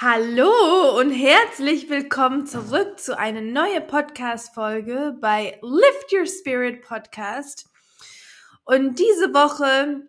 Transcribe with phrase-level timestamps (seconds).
[0.00, 7.70] Hallo und herzlich willkommen zurück zu einer neuen Podcast-Folge bei Lift Your Spirit Podcast.
[8.64, 10.08] Und diese Woche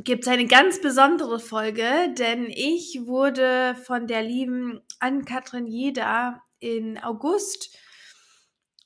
[0.00, 6.98] gibt es eine ganz besondere Folge, denn ich wurde von der lieben Ann-Kathrin Jeda in
[6.98, 7.78] August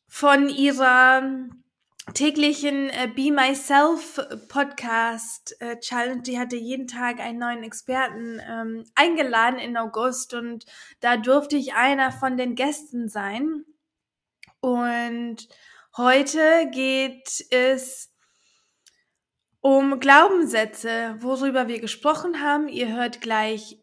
[0.06, 1.48] von ihrer
[2.12, 6.22] täglichen äh, Be Myself Podcast äh, Challenge.
[6.22, 10.66] Die hatte jeden Tag einen neuen Experten ähm, eingeladen in August und
[11.00, 13.64] da durfte ich einer von den Gästen sein.
[14.60, 15.48] Und
[15.96, 18.12] heute geht es
[19.60, 22.68] um Glaubenssätze, worüber wir gesprochen haben.
[22.68, 23.78] Ihr hört gleich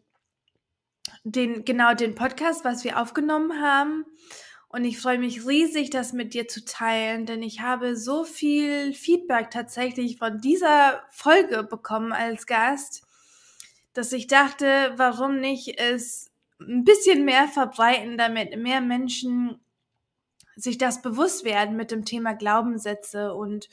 [1.24, 4.04] den, genau den Podcast, was wir aufgenommen haben.
[4.72, 8.94] Und ich freue mich riesig, das mit dir zu teilen, denn ich habe so viel
[8.94, 13.02] Feedback tatsächlich von dieser Folge bekommen als Gast,
[13.92, 19.60] dass ich dachte, warum nicht es ein bisschen mehr verbreiten, damit mehr Menschen
[20.56, 23.68] sich das bewusst werden mit dem Thema Glaubenssätze und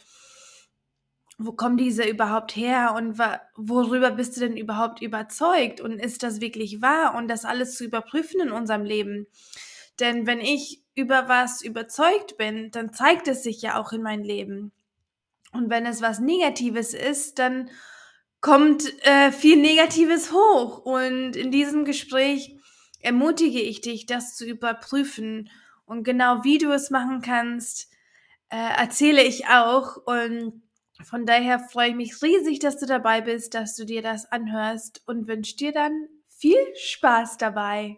[1.37, 3.17] wo kommen diese überhaupt her und
[3.55, 7.85] worüber bist du denn überhaupt überzeugt und ist das wirklich wahr und das alles zu
[7.85, 9.27] überprüfen in unserem Leben.
[9.99, 14.21] Denn wenn ich über was überzeugt bin, dann zeigt es sich ja auch in mein
[14.21, 14.73] Leben.
[15.53, 17.69] Und wenn es was Negatives ist, dann
[18.41, 20.79] kommt äh, viel Negatives hoch.
[20.79, 22.57] Und in diesem Gespräch
[22.99, 25.49] ermutige ich dich, das zu überprüfen.
[25.85, 27.89] Und genau wie du es machen kannst,
[28.49, 29.97] äh, erzähle ich auch.
[30.05, 30.61] Und
[31.03, 35.01] von daher freue ich mich riesig, dass du dabei bist, dass du dir das anhörst
[35.07, 37.97] und wünsche dir dann viel Spaß dabei.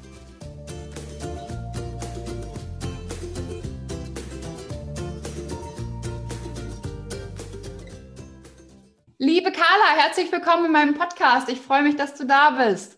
[9.23, 11.47] Liebe Carla, herzlich willkommen in meinem Podcast.
[11.47, 12.97] Ich freue mich, dass du da bist.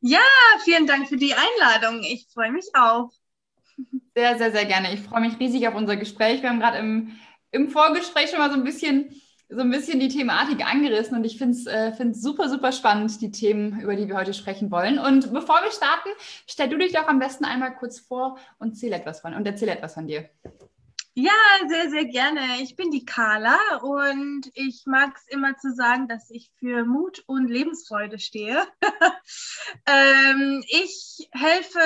[0.00, 0.18] Ja,
[0.64, 2.02] vielen Dank für die Einladung.
[2.02, 3.12] Ich freue mich auch.
[4.12, 4.92] Sehr, sehr, sehr gerne.
[4.92, 6.42] Ich freue mich riesig auf unser Gespräch.
[6.42, 7.12] Wir haben gerade im,
[7.52, 9.14] im Vorgespräch schon mal so ein bisschen
[9.48, 13.30] so ein bisschen die Thematik angerissen und ich finde es äh, super, super spannend, die
[13.30, 14.98] Themen, über die wir heute sprechen wollen.
[14.98, 16.08] Und bevor wir starten,
[16.48, 19.68] stell du dich doch am besten einmal kurz vor und erzähl etwas von und erzähl
[19.68, 20.28] etwas von dir.
[21.14, 21.30] Ja,
[21.68, 22.62] sehr, sehr gerne.
[22.62, 27.22] Ich bin die Carla und ich mag es immer zu sagen, dass ich für Mut
[27.26, 28.66] und Lebensfreude stehe.
[29.86, 31.80] ähm, ich helfe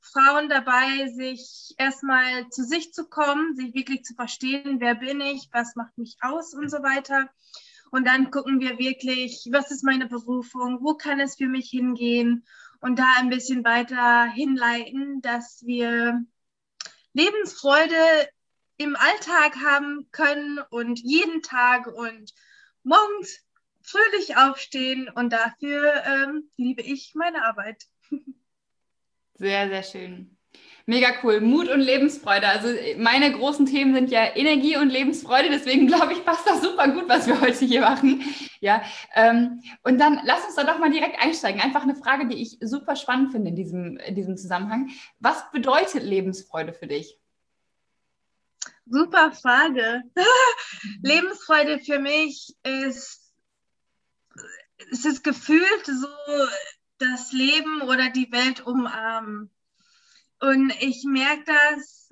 [0.00, 5.50] Frauen dabei, sich erstmal zu sich zu kommen, sich wirklich zu verstehen, wer bin ich,
[5.52, 7.28] was macht mich aus und so weiter.
[7.90, 12.46] Und dann gucken wir wirklich, was ist meine Berufung, wo kann es für mich hingehen
[12.80, 16.24] und da ein bisschen weiter hinleiten, dass wir
[17.12, 17.96] Lebensfreude
[18.76, 22.32] im Alltag haben können und jeden Tag und
[22.82, 23.40] morgens
[23.82, 27.84] fröhlich aufstehen und dafür ähm, liebe ich meine Arbeit.
[29.34, 30.38] Sehr, sehr schön.
[30.86, 31.40] Mega cool.
[31.40, 32.48] Mut und Lebensfreude.
[32.48, 32.68] Also
[32.98, 35.48] meine großen Themen sind ja Energie und Lebensfreude.
[35.48, 38.22] Deswegen glaube ich, passt das super gut, was wir heute hier machen.
[38.60, 38.82] Ja.
[39.14, 41.60] Ähm, und dann lass uns da doch mal direkt einsteigen.
[41.60, 44.90] Einfach eine Frage, die ich super spannend finde in diesem, in diesem Zusammenhang.
[45.20, 47.18] Was bedeutet Lebensfreude für dich?
[48.92, 50.02] Super Frage.
[51.02, 53.32] Lebensfreude für mich ist,
[54.90, 56.08] es ist gefühlt so
[56.98, 59.50] das Leben oder die Welt umarmen.
[60.40, 62.10] Und ich merke das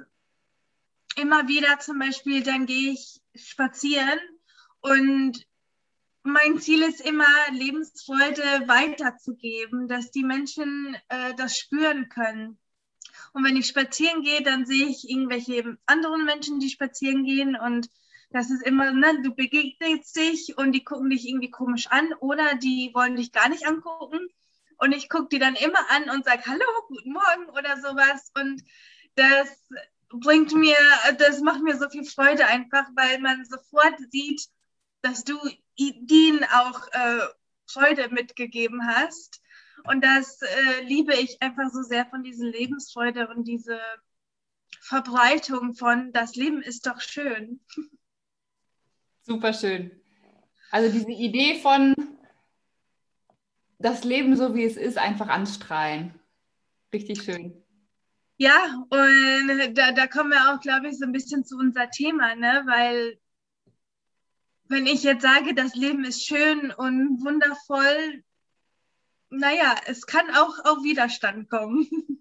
[1.16, 4.18] immer wieder zum Beispiel, dann gehe ich spazieren
[4.80, 5.46] und
[6.22, 12.58] mein Ziel ist immer, Lebensfreude weiterzugeben, dass die Menschen äh, das spüren können.
[13.32, 17.88] Und wenn ich spazieren gehe, dann sehe ich irgendwelche anderen Menschen, die spazieren gehen und
[18.32, 22.54] das ist immer, ne, du begegnest dich und die gucken dich irgendwie komisch an oder
[22.54, 24.28] die wollen dich gar nicht angucken.
[24.78, 28.30] Und ich gucke die dann immer an und sage Hallo, guten Morgen oder sowas.
[28.34, 28.62] Und
[29.16, 29.48] das
[30.08, 30.76] bringt mir,
[31.18, 34.46] das macht mir so viel Freude einfach, weil man sofort sieht,
[35.02, 35.36] dass du
[35.74, 37.20] ihnen auch äh,
[37.66, 39.40] Freude mitgegeben hast.
[39.84, 43.80] Und das äh, liebe ich einfach so sehr von dieser Lebensfreude und diese
[44.80, 47.60] Verbreitung von das Leben ist doch schön.
[49.22, 49.90] Super schön.
[50.70, 51.94] Also diese Idee von
[53.78, 56.14] das Leben so wie es ist, einfach anstrahlen.
[56.92, 57.62] Richtig schön.
[58.36, 62.34] Ja, und da, da kommen wir auch, glaube ich, so ein bisschen zu unser Thema,
[62.34, 62.62] ne?
[62.66, 63.18] Weil
[64.64, 68.24] wenn ich jetzt sage, das Leben ist schön und wundervoll,
[69.30, 71.88] naja, es kann auch auf Widerstand kommen.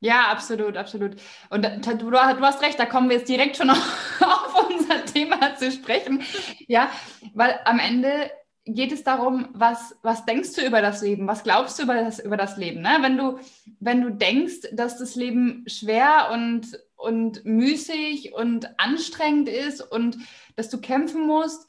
[0.00, 1.16] Ja, absolut, absolut.
[1.48, 3.70] Und du, du hast recht, da kommen wir jetzt direkt schon
[4.20, 6.22] auf unser Thema zu sprechen.
[6.68, 6.90] Ja,
[7.32, 8.30] weil am Ende
[8.66, 11.26] geht es darum, was, was denkst du über das Leben?
[11.26, 12.82] Was glaubst du über das, über das Leben?
[12.82, 12.98] Ne?
[13.00, 13.38] Wenn, du,
[13.80, 20.18] wenn du denkst, dass das Leben schwer und, und müßig und anstrengend ist und
[20.56, 21.66] dass du kämpfen musst,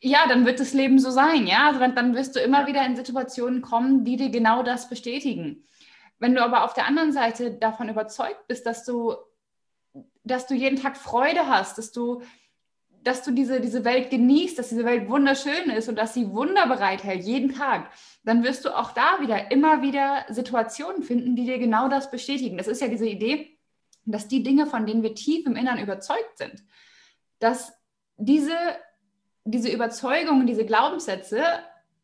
[0.00, 1.68] ja, dann wird das Leben so sein, ja.
[1.68, 5.66] Also dann, dann wirst du immer wieder in Situationen kommen, die dir genau das bestätigen.
[6.18, 9.14] Wenn du aber auf der anderen Seite davon überzeugt bist, dass du,
[10.22, 12.22] dass du jeden Tag Freude hast, dass du
[13.02, 16.66] dass du diese, diese Welt genießt, dass diese Welt wunderschön ist und dass sie Wunder
[16.66, 17.90] bereithält, jeden Tag,
[18.24, 22.58] dann wirst du auch da wieder immer wieder Situationen finden, die dir genau das bestätigen.
[22.58, 23.58] Das ist ja diese Idee,
[24.04, 26.62] dass die Dinge, von denen wir tief im Innern überzeugt sind,
[27.38, 27.72] dass
[28.16, 28.56] diese,
[29.44, 31.42] diese Überzeugungen, diese Glaubenssätze,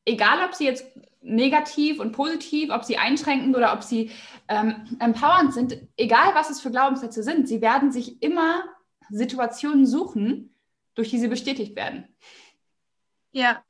[0.05, 0.87] egal ob sie jetzt
[1.21, 4.13] negativ und positiv, ob sie einschränkend oder ob sie
[4.49, 8.65] ähm, empowernd sind, egal was es für Glaubenssätze sind, sie werden sich immer
[9.11, 10.55] Situationen suchen,
[10.95, 12.09] durch die sie bestätigt werden.
[13.33, 13.63] Ja.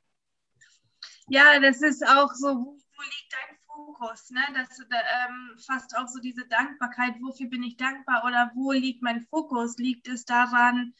[1.29, 4.29] Ja, das ist auch so, wo, wo liegt dein Fokus?
[4.29, 4.41] Ne?
[4.53, 9.21] Das ähm, fast auch so diese Dankbarkeit, wofür bin ich dankbar oder wo liegt mein
[9.21, 9.77] Fokus?
[9.77, 10.93] Liegt es daran,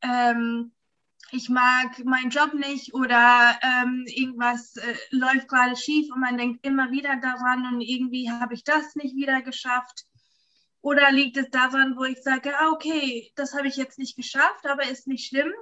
[0.00, 0.72] ähm,
[1.30, 6.64] ich mag meinen Job nicht oder ähm, irgendwas äh, läuft gerade schief und man denkt
[6.64, 10.04] immer wieder daran und irgendwie habe ich das nicht wieder geschafft.
[10.80, 14.66] Oder liegt es daran, wo ich sage, ah, okay, das habe ich jetzt nicht geschafft,
[14.66, 15.52] aber ist nicht schlimm.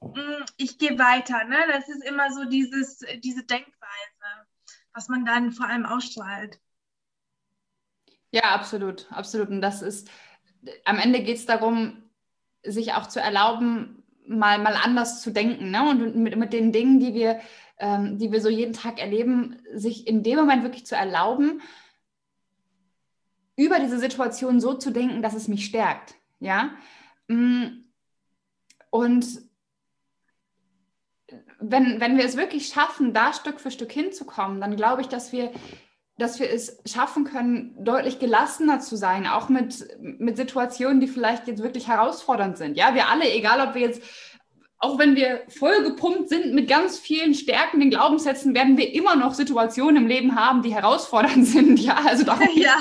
[0.00, 1.44] Mm, ich gehe weiter.
[1.44, 1.58] Ne?
[1.68, 4.46] Das ist immer so dieses, diese Denkweise,
[4.92, 6.58] was man dann vor allem ausstrahlt.
[8.30, 9.50] Ja, absolut, absolut.
[9.50, 10.10] Und das ist,
[10.84, 12.02] am Ende geht es darum,
[12.64, 15.70] sich auch zu erlauben, mal, mal anders zu denken.
[15.70, 15.88] Ne?
[15.88, 17.40] Und mit, mit den Dingen, die wir,
[17.78, 21.60] ähm, die wir so jeden Tag erleben, sich in dem Moment wirklich zu erlauben,
[23.56, 26.14] über diese Situation so zu denken, dass es mich stärkt.
[26.40, 26.70] Ja.
[27.28, 27.84] Mm.
[28.90, 29.42] Und
[31.58, 35.32] wenn, wenn wir es wirklich schaffen, da Stück für Stück hinzukommen, dann glaube ich, dass
[35.32, 35.52] wir,
[36.22, 41.48] dass wir es schaffen können, deutlich gelassener zu sein, auch mit, mit Situationen, die vielleicht
[41.48, 42.76] jetzt wirklich herausfordernd sind.
[42.76, 44.02] Ja, wir alle, egal ob wir jetzt
[44.84, 49.32] auch wenn wir voll gepumpt sind mit ganz vielen stärkenden Glaubenssätzen, werden wir immer noch
[49.32, 51.78] Situationen im Leben haben, die herausfordernd sind.
[51.78, 52.74] Ja, also darum ja.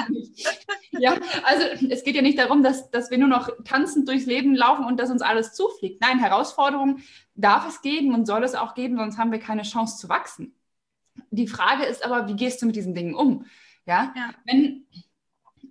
[0.91, 4.55] ja, also es geht ja nicht darum, dass, dass wir nur noch tanzend durchs Leben
[4.55, 6.01] laufen und dass uns alles zufliegt.
[6.01, 7.03] Nein, Herausforderungen
[7.35, 10.55] darf es geben und soll es auch geben, sonst haben wir keine Chance zu wachsen.
[11.29, 13.45] Die Frage ist aber, wie gehst du mit diesen Dingen um?
[13.85, 14.29] Ja, ja.
[14.45, 14.85] wenn,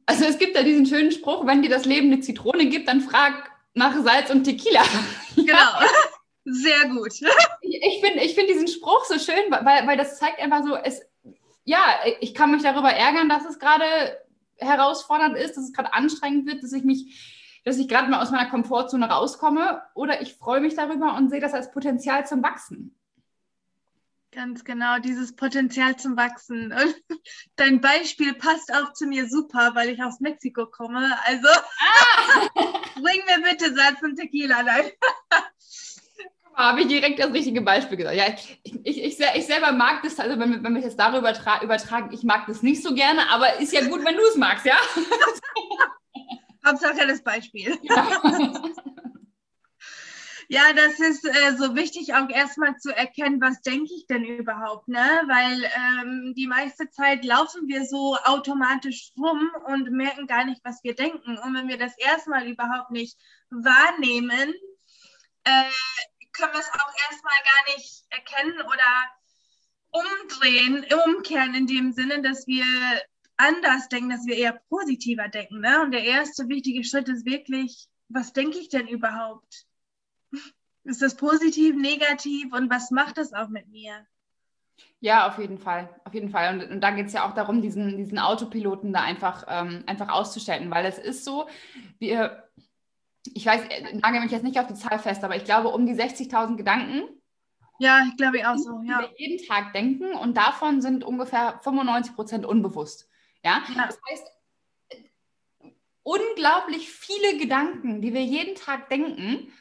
[0.06, 3.00] also es gibt ja diesen schönen Spruch, wenn dir das Leben eine Zitrone gibt, dann
[3.00, 4.82] frag nach Salz und Tequila.
[5.36, 5.80] Genau.
[6.44, 7.12] Sehr gut.
[7.60, 11.02] Ich finde ich find diesen Spruch so schön, weil, weil das zeigt einfach so, es,
[11.64, 11.78] ja,
[12.20, 13.84] ich kann mich darüber ärgern, dass es gerade
[14.56, 18.30] herausfordernd ist, dass es gerade anstrengend wird, dass ich mich, dass ich gerade mal aus
[18.30, 22.96] meiner Komfortzone rauskomme oder ich freue mich darüber und sehe das als Potenzial zum Wachsen.
[24.32, 26.72] Ganz genau, dieses Potenzial zum Wachsen.
[26.72, 26.94] Und
[27.56, 31.18] dein Beispiel passt auch zu mir super, weil ich aus Mexiko komme.
[31.24, 32.48] Also ah.
[32.94, 34.62] bring mir bitte Salz und Tequila.
[34.62, 34.84] Nein.
[36.54, 38.16] Habe ich direkt das richtige Beispiel gesagt.
[38.16, 42.12] Ja, ich, ich, ich, ich selber mag das, also wenn, wenn wir das darüber übertragen,
[42.12, 44.76] ich mag das nicht so gerne, aber ist ja gut, wenn du es magst, ja?
[46.66, 47.78] Hauptsache das Beispiel.
[47.82, 48.20] Ja.
[50.52, 54.88] Ja, das ist äh, so wichtig, auch erstmal zu erkennen, was denke ich denn überhaupt,
[54.88, 55.22] ne?
[55.28, 60.82] Weil ähm, die meiste Zeit laufen wir so automatisch rum und merken gar nicht, was
[60.82, 61.38] wir denken.
[61.38, 63.16] Und wenn wir das erstmal überhaupt nicht
[63.50, 64.52] wahrnehmen,
[65.44, 65.70] äh,
[66.32, 69.06] können wir es auch erstmal gar nicht erkennen oder
[69.92, 72.64] umdrehen, umkehren in dem Sinne, dass wir
[73.36, 75.60] anders denken, dass wir eher positiver denken.
[75.60, 75.80] Ne?
[75.82, 79.69] Und der erste wichtige Schritt ist wirklich, was denke ich denn überhaupt?
[80.84, 84.06] Ist das positiv, negativ und was macht das auch mit mir?
[85.00, 86.54] Ja, auf jeden Fall, auf jeden Fall.
[86.54, 90.08] Und, und da geht es ja auch darum, diesen, diesen Autopiloten da einfach, ähm, einfach
[90.08, 91.48] auszustellen, weil es ist so,
[91.98, 92.44] wir
[93.34, 95.86] ich weiß, äh, nagel mich jetzt nicht auf die Zahl fest, aber ich glaube um
[95.86, 97.02] die 60.000 Gedanken.
[97.78, 98.80] Ja, ich glaube auch so.
[98.84, 99.02] Ja.
[99.02, 103.08] Die wir jeden Tag denken und davon sind ungefähr 95 Prozent unbewusst.
[103.44, 103.62] Ja?
[103.74, 103.86] ja?
[103.86, 104.26] Das heißt,
[106.02, 109.52] unglaublich viele Gedanken, die wir jeden Tag denken,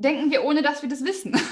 [0.00, 1.38] denken wir, ohne dass wir das wissen.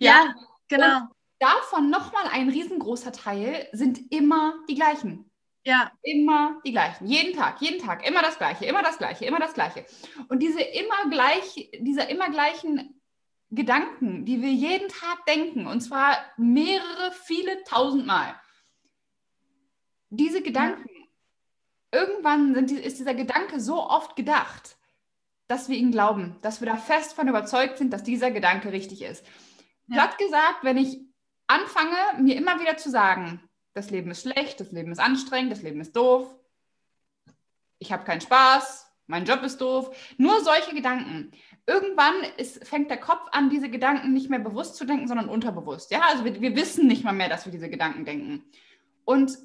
[0.00, 0.34] Ja, ja
[0.68, 0.98] genau.
[0.98, 1.08] Und
[1.40, 5.28] davon nochmal ein riesengroßer Teil sind immer die gleichen.
[5.64, 5.90] Ja.
[6.02, 7.06] Immer die gleichen.
[7.06, 9.84] Jeden Tag, jeden Tag, immer das Gleiche, immer das Gleiche, immer das Gleiche.
[10.28, 13.00] Und diese immer gleich, dieser immer gleichen
[13.50, 18.40] Gedanken, die wir jeden Tag denken, und zwar mehrere, viele tausend Mal.
[20.10, 22.00] Diese Gedanken, ja.
[22.00, 24.77] irgendwann sind, ist dieser Gedanke so oft gedacht,
[25.48, 29.02] dass wir ihn glauben, dass wir da fest von überzeugt sind, dass dieser Gedanke richtig
[29.02, 29.24] ist.
[29.88, 29.94] Ja.
[29.94, 31.00] Platt gesagt, wenn ich
[31.46, 33.40] anfange, mir immer wieder zu sagen,
[33.74, 36.28] das Leben ist schlecht, das Leben ist anstrengend, das Leben ist doof,
[37.78, 41.32] ich habe keinen Spaß, mein Job ist doof, nur solche Gedanken.
[41.66, 45.90] Irgendwann ist, fängt der Kopf an, diese Gedanken nicht mehr bewusst zu denken, sondern unterbewusst.
[45.90, 48.44] Ja, also wir, wir wissen nicht mal mehr, dass wir diese Gedanken denken.
[49.04, 49.38] Und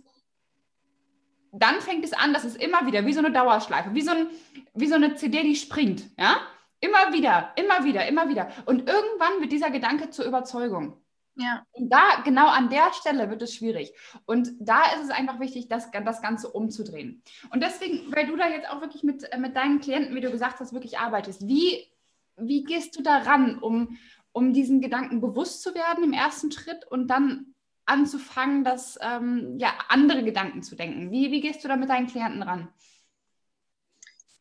[1.53, 4.27] dann fängt es an, dass es immer wieder, wie so eine Dauerschleife, wie so, ein,
[4.73, 6.37] wie so eine CD, die springt, ja?
[6.79, 8.51] Immer wieder, immer wieder, immer wieder.
[8.65, 10.97] Und irgendwann wird dieser Gedanke zur Überzeugung.
[11.35, 11.65] Ja.
[11.71, 13.93] Und da, genau an der Stelle wird es schwierig.
[14.25, 17.23] Und da ist es einfach wichtig, das, das Ganze umzudrehen.
[17.51, 20.31] Und deswegen, weil du da jetzt auch wirklich mit, äh, mit deinen Klienten, wie du
[20.31, 21.87] gesagt hast, wirklich arbeitest, wie,
[22.35, 23.97] wie gehst du da ran, um,
[24.31, 27.52] um diesen Gedanken bewusst zu werden im ersten Schritt und dann
[27.85, 31.11] anzufangen, das ähm, ja, andere Gedanken zu denken?
[31.11, 32.73] Wie, wie gehst du da mit deinen Klienten ran?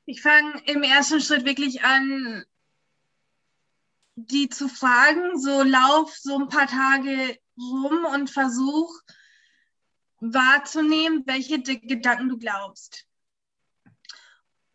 [0.04, 2.44] Ich fange im ersten Schritt wirklich an,
[4.14, 9.00] die zu fragen, so lauf so ein paar Tage rum und versuch
[10.20, 13.06] wahrzunehmen, welche Gedanken du glaubst.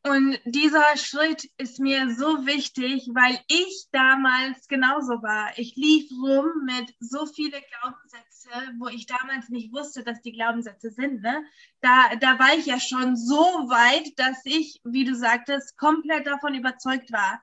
[0.09, 5.51] Und dieser Schritt ist mir so wichtig, weil ich damals genauso war.
[5.57, 8.49] Ich lief rum mit so vielen Glaubenssätze,
[8.79, 11.21] wo ich damals nicht wusste, dass die Glaubenssätze sind.
[11.21, 11.43] Ne?
[11.81, 16.53] Da, da war ich ja schon so weit, dass ich, wie du sagtest, komplett davon
[16.55, 17.41] überzeugt war.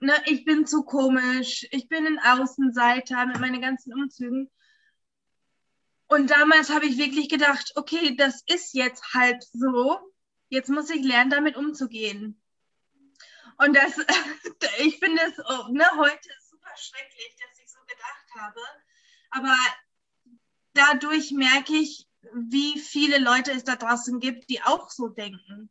[0.00, 0.14] Ne?
[0.26, 4.50] Ich bin zu komisch, ich bin ein Außenseiter mit meinen ganzen Umzügen.
[6.08, 10.11] Und damals habe ich wirklich gedacht, okay, das ist jetzt halt so
[10.52, 12.38] Jetzt muss ich lernen, damit umzugehen.
[13.56, 13.96] Und das,
[14.80, 18.60] ich finde es oh, ne, heute super schrecklich, dass ich so gedacht habe.
[19.30, 19.56] Aber
[20.74, 25.70] dadurch merke ich, wie viele Leute es da draußen gibt, die auch so denken.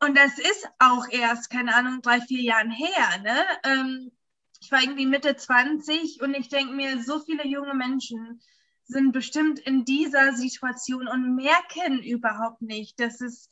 [0.00, 3.18] Und das ist auch erst, keine Ahnung, drei, vier Jahren her.
[3.22, 3.44] Ne?
[3.62, 4.12] Ähm,
[4.60, 8.42] ich war irgendwie Mitte 20 und ich denke mir, so viele junge Menschen
[8.86, 13.50] sind bestimmt in dieser Situation und merken überhaupt nicht, dass es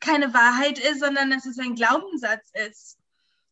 [0.00, 2.98] keine Wahrheit ist, sondern dass es ein Glaubenssatz ist.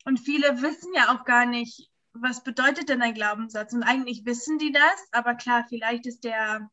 [0.04, 3.72] Und viele wissen ja auch gar nicht, was bedeutet denn ein Glaubenssatz?
[3.72, 6.70] Und eigentlich wissen die das, aber klar, vielleicht ist der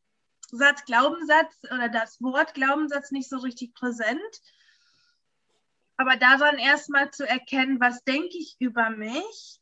[0.50, 4.20] Satz Glaubenssatz oder das Wort Glaubenssatz nicht so richtig präsent.
[5.96, 9.60] Aber daran erstmal zu erkennen, was denke ich über mich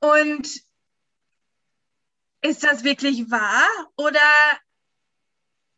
[0.00, 0.67] und
[2.40, 3.66] ist das wirklich wahr
[3.96, 4.20] oder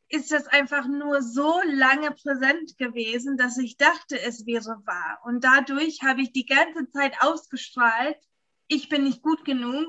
[0.09, 5.21] ist das einfach nur so lange präsent gewesen, dass ich dachte, es wäre wahr.
[5.25, 8.19] Und dadurch habe ich die ganze Zeit ausgestrahlt,
[8.67, 9.87] ich bin nicht gut genug.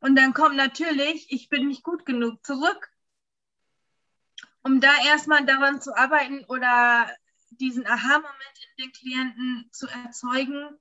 [0.00, 2.90] Und dann kommt natürlich, ich bin nicht gut genug zurück.
[4.62, 7.10] Um da erstmal daran zu arbeiten oder
[7.50, 10.78] diesen Aha-Moment in den Klienten zu erzeugen,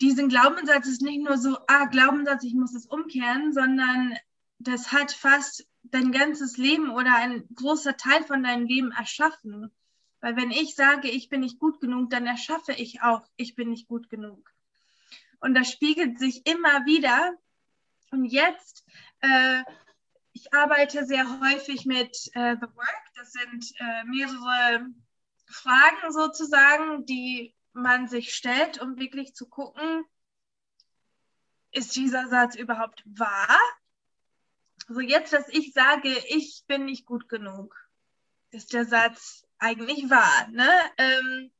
[0.00, 4.16] diesen Glaubenssatz ist nicht nur so, ah, Glaubenssatz, ich muss es umkehren, sondern
[4.58, 9.72] das hat fast dein ganzes Leben oder ein großer Teil von deinem Leben erschaffen.
[10.20, 13.70] Weil wenn ich sage, ich bin nicht gut genug, dann erschaffe ich auch, ich bin
[13.70, 14.52] nicht gut genug.
[15.40, 17.32] Und das spiegelt sich immer wieder.
[18.10, 18.84] Und jetzt,
[19.20, 19.62] äh,
[20.32, 23.04] ich arbeite sehr häufig mit äh, The Work.
[23.16, 24.86] Das sind äh, mehrere
[25.46, 30.04] Fragen sozusagen, die man sich stellt, um wirklich zu gucken,
[31.70, 33.58] ist dieser Satz überhaupt wahr?
[34.88, 37.74] Also jetzt, dass ich sage, ich bin nicht gut genug,
[38.50, 40.48] ist der Satz eigentlich wahr.
[40.50, 40.70] Ne?
[40.96, 41.52] Ähm,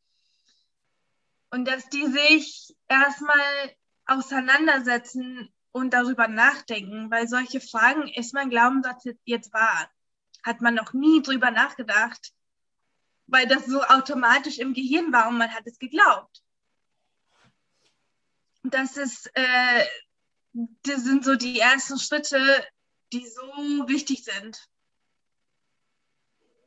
[1.51, 9.05] und dass die sich erstmal auseinandersetzen und darüber nachdenken, weil solche Fragen, ist mein Glaubenssatz
[9.25, 9.91] jetzt wahr?
[10.43, 12.33] Hat man noch nie drüber nachgedacht,
[13.29, 16.43] weil das so automatisch im Gehirn war und man hat es geglaubt.
[18.65, 19.85] Das ist, äh,
[20.83, 22.39] das sind so die ersten Schritte,
[23.13, 24.69] die so wichtig sind.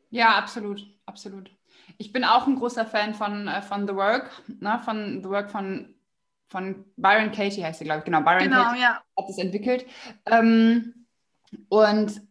[0.10, 1.52] Ja, absolut, absolut.
[1.98, 5.52] Ich bin auch ein großer Fan von, äh, von The Work, ne, von The Work
[5.52, 5.96] von,
[6.48, 8.06] von Byron Katie heißt sie, glaube ich.
[8.06, 9.04] Genau, Byron genau, Katie ja.
[9.18, 9.86] hat es entwickelt.
[10.26, 11.08] Ähm,
[11.70, 12.22] und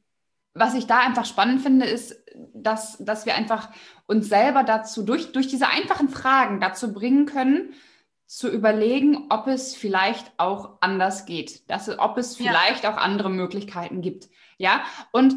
[0.55, 2.17] was ich da einfach spannend finde, ist,
[2.55, 3.71] dass, dass wir einfach
[4.11, 7.75] uns selber dazu durch, durch diese einfachen Fragen dazu bringen können,
[8.27, 12.93] zu überlegen, ob es vielleicht auch anders geht, dass, ob es vielleicht ja.
[12.93, 14.29] auch andere Möglichkeiten gibt.
[14.59, 15.37] Ja, und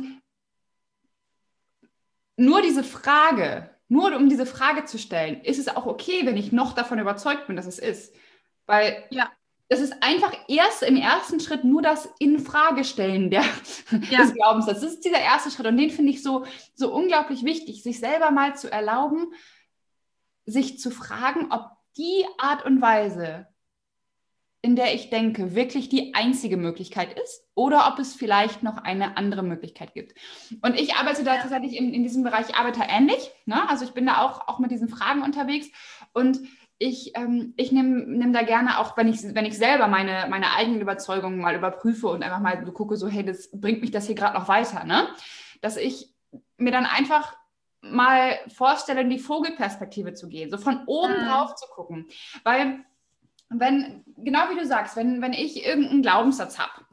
[2.35, 6.51] nur diese Frage, nur um diese Frage zu stellen, ist es auch okay, wenn ich
[6.51, 8.15] noch davon überzeugt bin, dass es ist.
[8.65, 9.29] Weil ja.
[9.69, 13.43] Es ist einfach erst im ersten Schritt nur das Infragestellen der,
[14.09, 14.21] ja.
[14.21, 14.65] des Glaubens.
[14.65, 18.31] Das ist dieser erste Schritt und den finde ich so, so unglaublich wichtig, sich selber
[18.31, 19.27] mal zu erlauben,
[20.45, 23.47] sich zu fragen, ob die Art und Weise,
[24.61, 29.17] in der ich denke, wirklich die einzige Möglichkeit ist oder ob es vielleicht noch eine
[29.17, 30.17] andere Möglichkeit gibt.
[30.61, 33.29] Und ich arbeite da tatsächlich in, in diesem Bereich, ich arbeite ähnlich.
[33.45, 33.69] Ne?
[33.69, 35.67] Also ich bin da auch, auch mit diesen Fragen unterwegs
[36.13, 36.39] und
[36.77, 40.53] ich, ähm, ich nehme nehm da gerne auch, wenn ich, wenn ich selber meine, meine
[40.53, 44.07] eigenen Überzeugungen mal überprüfe und einfach mal so gucke, so, hey, das bringt mich das
[44.07, 45.07] hier gerade noch weiter, ne?
[45.61, 46.13] Dass ich
[46.57, 47.35] mir dann einfach
[47.81, 51.27] mal vorstelle, in die Vogelperspektive zu gehen, so von oben mhm.
[51.27, 52.07] drauf zu gucken.
[52.43, 52.83] Weil,
[53.49, 56.85] wenn, genau wie du sagst, wenn, wenn ich irgendeinen Glaubenssatz habe,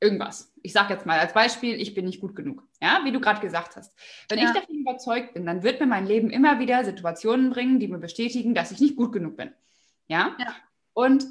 [0.00, 3.20] irgendwas, ich sage jetzt mal als Beispiel, ich bin nicht gut genug, ja, wie du
[3.20, 3.94] gerade gesagt hast.
[4.28, 4.46] Wenn ja.
[4.46, 7.98] ich davon überzeugt bin, dann wird mir mein Leben immer wieder Situationen bringen, die mir
[7.98, 9.52] bestätigen, dass ich nicht gut genug bin.
[10.08, 10.36] Ja.
[10.38, 10.54] ja.
[10.92, 11.26] Und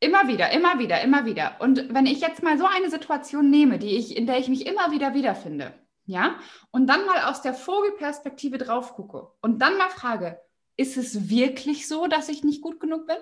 [0.00, 1.56] immer wieder, immer wieder, immer wieder.
[1.60, 4.66] Und wenn ich jetzt mal so eine Situation nehme, die ich, in der ich mich
[4.66, 5.74] immer wieder wiederfinde,
[6.04, 6.36] ja,
[6.72, 10.40] und dann mal aus der Vogelperspektive drauf gucke und dann mal frage,
[10.76, 13.16] ist es wirklich so, dass ich nicht gut genug bin?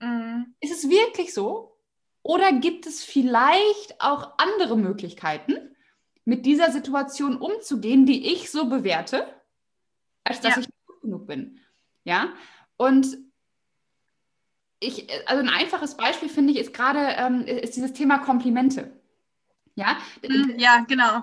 [0.00, 0.54] Mhm.
[0.60, 1.76] Ist es wirklich so?
[2.22, 5.74] Oder gibt es vielleicht auch andere Möglichkeiten,
[6.24, 9.26] mit dieser Situation umzugehen, die ich so bewerte,
[10.24, 10.60] als dass ja.
[10.60, 11.58] ich gut genug bin?
[12.04, 12.34] Ja,
[12.76, 13.18] und
[14.80, 18.98] ich, also ein einfaches Beispiel finde ich ist gerade ähm, ist dieses Thema Komplimente.
[19.74, 21.22] Ja, hm, ja genau.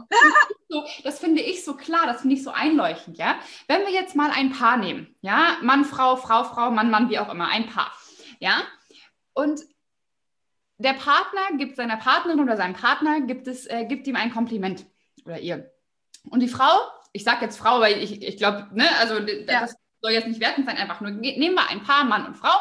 [1.03, 3.35] das finde ich so klar, das finde ich so einleuchtend, ja.
[3.67, 7.19] Wenn wir jetzt mal ein Paar nehmen, ja, Mann, Frau, Frau, Frau, Mann, Mann, wie
[7.19, 7.91] auch immer, ein Paar,
[8.39, 8.63] ja,
[9.33, 9.61] und
[10.77, 14.85] der Partner gibt seiner Partnerin oder seinem Partner, gibt, es, äh, gibt ihm ein Kompliment
[15.25, 15.71] oder ihr.
[16.29, 16.79] Und die Frau,
[17.13, 19.61] ich sage jetzt Frau, weil ich, ich glaube, ne, also ja.
[19.61, 22.53] das soll jetzt nicht wertend sein, einfach nur, nehmen wir ein Paar, Mann und Frau,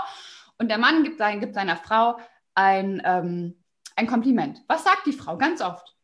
[0.58, 2.18] und der Mann gibt, sein, gibt seiner Frau
[2.54, 3.62] ein, ähm,
[3.94, 4.62] ein Kompliment.
[4.68, 5.94] Was sagt die Frau ganz oft?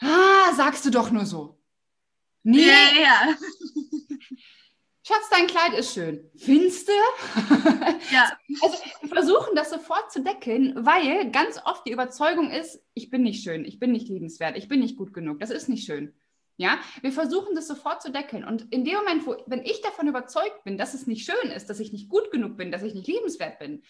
[0.00, 1.60] Ah, sagst du doch nur so.
[2.42, 2.66] Nee.
[2.66, 3.34] Ja, ja.
[5.02, 6.30] Schatz, dein Kleid ist schön.
[6.36, 6.92] Findest du?
[8.12, 8.30] Ja.
[8.62, 13.22] Also wir versuchen das sofort zu deckeln, weil ganz oft die Überzeugung ist, ich bin
[13.22, 16.14] nicht schön, ich bin nicht liebenswert, ich bin nicht gut genug, das ist nicht schön.
[16.56, 18.44] Ja, wir versuchen das sofort zu deckeln.
[18.44, 21.70] Und in dem Moment, wo, wenn ich davon überzeugt bin, dass es nicht schön ist,
[21.70, 23.82] dass ich nicht gut genug bin, dass ich nicht liebenswert bin,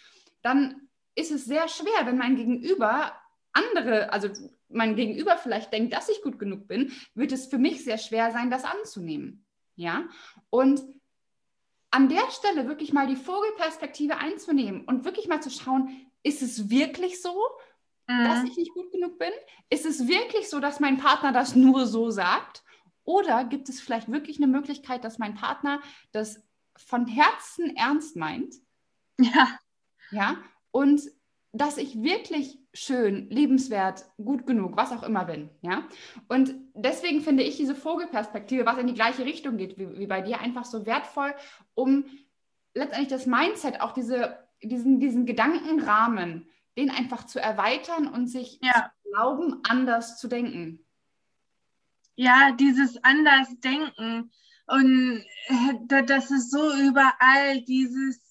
[0.43, 3.13] dann ist es sehr schwer, wenn mein Gegenüber
[3.53, 4.29] andere, also
[4.69, 8.31] mein Gegenüber vielleicht denkt, dass ich gut genug bin, wird es für mich sehr schwer
[8.31, 9.45] sein, das anzunehmen.
[9.75, 10.05] Ja,
[10.51, 10.81] und
[11.91, 16.71] an der Stelle wirklich mal die Vogelperspektive einzunehmen und wirklich mal zu schauen, ist es
[16.71, 17.35] wirklich so,
[18.07, 18.25] mhm.
[18.25, 19.33] dass ich nicht gut genug bin?
[19.71, 22.63] Ist es wirklich so, dass mein Partner das nur so sagt?
[23.05, 25.81] Oder gibt es vielleicht wirklich eine Möglichkeit, dass mein Partner
[26.13, 26.43] das
[26.77, 28.55] von Herzen ernst meint?
[29.19, 29.59] Ja.
[30.13, 30.39] Ja,
[30.71, 31.03] und
[31.53, 35.51] dass ich wirklich schön, liebenswert, gut genug, was auch immer bin.
[35.63, 35.89] Ja?
[36.29, 40.21] Und deswegen finde ich diese Vogelperspektive, was in die gleiche Richtung geht wie, wie bei
[40.21, 41.35] dir, einfach so wertvoll,
[41.75, 42.05] um
[42.75, 48.93] letztendlich das Mindset, auch diese, diesen, diesen Gedankenrahmen, den einfach zu erweitern und sich ja.
[49.03, 50.87] zu glauben, anders zu denken.
[52.15, 54.31] Ja, dieses anders denken.
[54.67, 58.30] Und äh, das ist so überall, dieses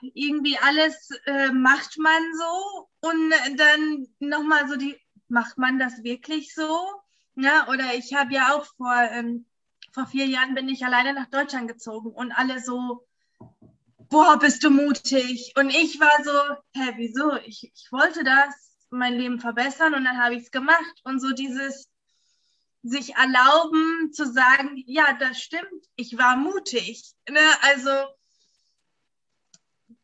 [0.00, 4.96] irgendwie alles äh, macht man so und dann nochmal so die,
[5.28, 6.86] macht man das wirklich so?
[7.36, 9.46] Ja, oder ich habe ja auch vor, ähm,
[9.92, 13.06] vor vier Jahren bin ich alleine nach Deutschland gezogen und alle so,
[14.08, 15.52] boah, bist du mutig.
[15.56, 17.36] Und ich war so, hä, wieso?
[17.46, 21.00] Ich, ich wollte das, mein Leben verbessern und dann habe ich es gemacht.
[21.04, 21.88] Und so dieses
[22.82, 27.12] sich erlauben zu sagen, ja, das stimmt, ich war mutig.
[27.28, 27.40] Ne?
[27.62, 27.90] Also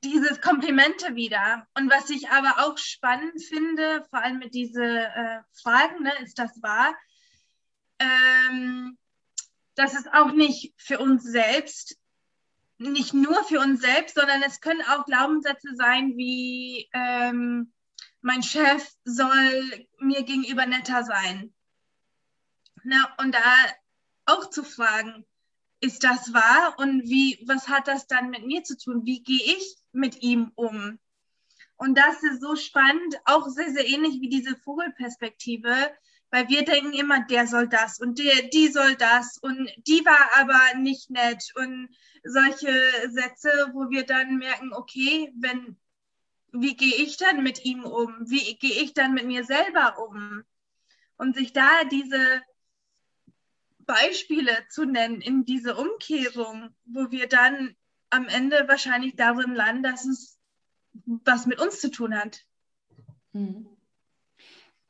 [0.04, 1.66] dieses Komplimente wieder.
[1.74, 6.38] Und was ich aber auch spannend finde, vor allem mit diesen äh, Fragen, ne, ist
[6.38, 6.94] das wahr?
[7.98, 8.98] Ähm,
[9.74, 11.98] dass es auch nicht für uns selbst,
[12.78, 17.72] nicht nur für uns selbst, sondern es können auch Glaubenssätze sein wie ähm,
[18.20, 21.52] mein Chef soll mir gegenüber netter sein.
[22.82, 22.96] Ne?
[23.18, 23.54] Und da
[24.26, 25.26] auch zu fragen,
[25.80, 29.04] ist das wahr und wie, was hat das dann mit mir zu tun?
[29.04, 30.98] Wie gehe ich mit ihm um?
[31.76, 35.74] Und das ist so spannend, auch sehr, sehr ähnlich wie diese Vogelperspektive,
[36.34, 40.30] Weil wir denken immer, der soll das und der, die soll das und die war
[40.40, 41.88] aber nicht nett und
[42.24, 42.72] solche
[43.10, 45.76] Sätze, wo wir dann merken, okay, wenn,
[46.50, 48.16] wie gehe ich dann mit ihm um?
[48.28, 50.42] Wie gehe ich dann mit mir selber um?
[51.18, 52.42] Und sich da diese
[53.78, 57.76] Beispiele zu nennen in diese Umkehrung, wo wir dann
[58.10, 60.38] am Ende wahrscheinlich darin landen, dass es
[61.04, 62.44] was mit uns zu tun hat.
[63.32, 63.66] Hm.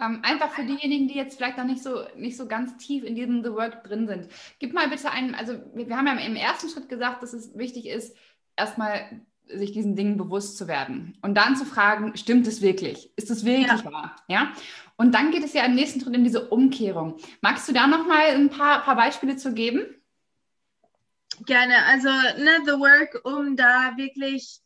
[0.00, 3.14] Ähm, einfach für diejenigen, die jetzt vielleicht noch nicht so, nicht so ganz tief in
[3.14, 4.28] diesem The Work drin sind.
[4.58, 7.56] Gib mal bitte einen, also wir, wir haben ja im ersten Schritt gesagt, dass es
[7.56, 8.16] wichtig ist,
[8.56, 13.12] erstmal sich diesen Dingen bewusst zu werden und dann zu fragen, stimmt es wirklich?
[13.16, 13.92] Ist es wirklich ja.
[13.92, 14.16] wahr?
[14.26, 14.52] Ja.
[14.96, 17.18] Und dann geht es ja im nächsten Schritt in diese Umkehrung.
[17.40, 19.84] Magst du da noch mal ein paar, paar Beispiele zu geben?
[21.40, 21.84] Gerne.
[21.86, 24.60] Also ne, The Work, um da wirklich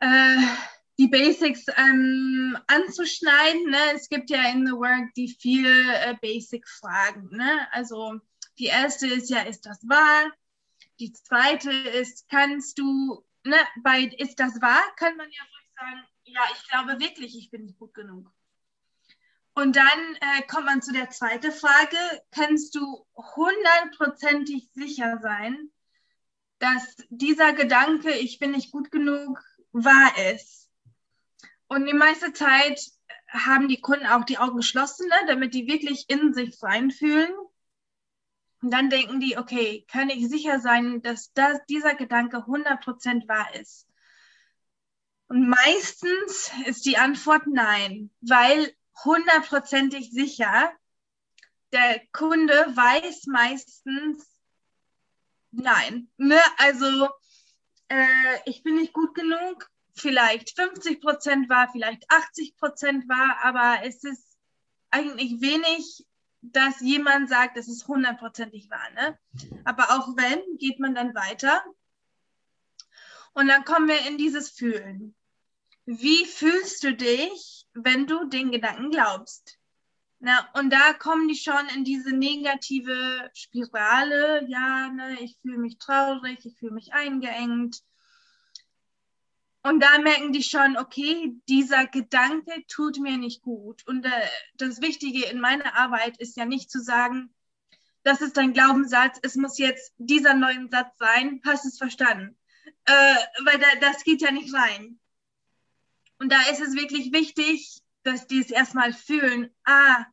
[0.00, 0.36] äh,
[0.98, 3.70] die Basics ähm, anzuschneiden.
[3.70, 3.92] Ne?
[3.94, 7.30] Es gibt ja in The Work die vier äh, Basic-Fragen.
[7.30, 7.66] Ne?
[7.72, 8.20] Also
[8.58, 10.30] die erste ist ja, ist das wahr?
[10.98, 16.04] Die zweite ist, kannst du, ne, bei ist das wahr, kann man ja ruhig sagen,
[16.24, 18.30] ja, ich glaube wirklich, ich bin nicht gut genug.
[19.54, 21.96] Und dann äh, kommt man zu der zweiten Frage.
[22.30, 25.70] Kannst du hundertprozentig sicher sein,
[26.58, 30.70] dass dieser Gedanke, ich bin nicht gut genug, wahr ist?
[31.68, 32.80] Und die meiste Zeit
[33.28, 37.32] haben die Kunden auch die Augen geschlossen, ne, damit die wirklich in sich reinfühlen.
[38.62, 43.54] Und dann denken die, okay, kann ich sicher sein, dass das, dieser Gedanke 100% wahr
[43.54, 43.86] ist?
[45.28, 50.72] Und meistens ist die Antwort nein, weil hundertprozentig sicher.
[51.72, 54.26] Der Kunde weiß meistens,
[55.50, 56.08] nein.
[56.16, 56.40] Ne?
[56.58, 57.08] Also
[57.88, 59.70] äh, ich bin nicht gut genug.
[59.94, 64.38] Vielleicht 50 Prozent war, vielleicht 80 Prozent war, aber es ist
[64.90, 66.06] eigentlich wenig,
[66.42, 68.90] dass jemand sagt, es ist hundertprozentig wahr.
[68.94, 69.18] Ne?
[69.64, 71.62] Aber auch wenn, geht man dann weiter.
[73.32, 75.14] Und dann kommen wir in dieses Fühlen.
[75.84, 79.58] Wie fühlst du dich, wenn du den Gedanken glaubst.
[80.18, 84.44] Na, und da kommen die schon in diese negative Spirale.
[84.48, 87.82] Ja, ne, ich fühle mich traurig, ich fühle mich eingeengt.
[89.62, 93.86] Und da merken die schon, okay, dieser Gedanke tut mir nicht gut.
[93.86, 94.10] Und äh,
[94.56, 97.34] das Wichtige in meiner Arbeit ist ja nicht zu sagen,
[98.02, 102.36] das ist dein Glaubenssatz, es muss jetzt dieser neue Satz sein, hast es verstanden.
[102.84, 104.99] Äh, weil da, das geht ja nicht rein.
[106.20, 110.04] Und da ist es wirklich wichtig, dass die es erstmal fühlen, ah,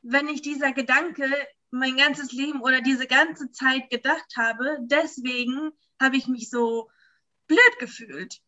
[0.00, 1.28] wenn ich dieser Gedanke
[1.70, 6.88] mein ganzes Leben oder diese ganze Zeit gedacht habe, deswegen habe ich mich so
[7.48, 8.40] blöd gefühlt.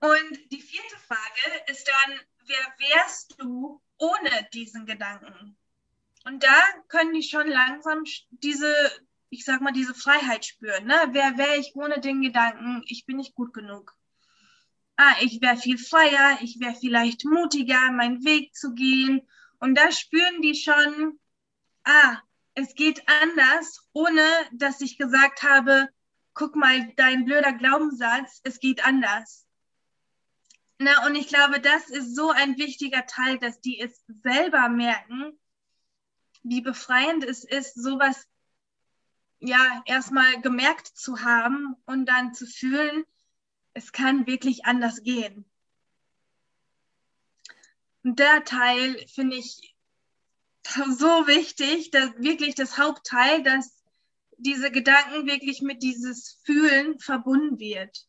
[0.00, 5.56] Und die vierte Frage ist dann, wer wärst du ohne diesen Gedanken?
[6.24, 8.72] Und da können die schon langsam diese,
[9.30, 10.86] ich sag mal, diese Freiheit spüren.
[10.86, 11.08] Ne?
[11.10, 13.96] Wer wäre ich ohne den Gedanken, ich bin nicht gut genug?
[14.96, 19.22] Ah, ich wäre viel freier, ich wäre vielleicht mutiger, meinen Weg zu gehen.
[19.58, 21.18] Und da spüren die schon,
[21.84, 22.18] ah,
[22.54, 25.88] es geht anders, ohne dass ich gesagt habe,
[26.34, 29.46] guck mal, dein blöder Glaubenssatz, es geht anders.
[30.78, 35.38] Na, und ich glaube, das ist so ein wichtiger Teil, dass die es selber merken,
[36.42, 38.26] wie befreiend es ist, sowas
[39.38, 43.04] ja erstmal gemerkt zu haben und dann zu fühlen,
[43.74, 45.44] es kann wirklich anders gehen.
[48.02, 49.74] Und der Teil finde ich
[50.66, 53.82] so wichtig, dass wirklich das Hauptteil, dass
[54.38, 58.06] diese Gedanken wirklich mit dieses Fühlen verbunden wird.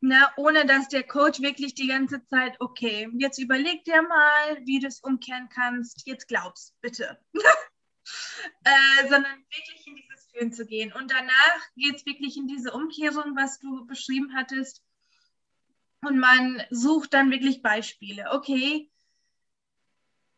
[0.00, 4.78] Na, ohne dass der Coach wirklich die ganze Zeit, okay, jetzt überleg dir mal, wie
[4.78, 7.18] du es umkehren kannst, jetzt glaubst, bitte.
[8.64, 10.03] äh, sondern wirklich in dieses
[10.34, 10.92] Fühlen zu gehen.
[10.92, 14.82] Und danach geht es wirklich in diese Umkehrung, was du beschrieben hattest.
[16.00, 18.30] Und man sucht dann wirklich Beispiele.
[18.32, 18.90] Okay,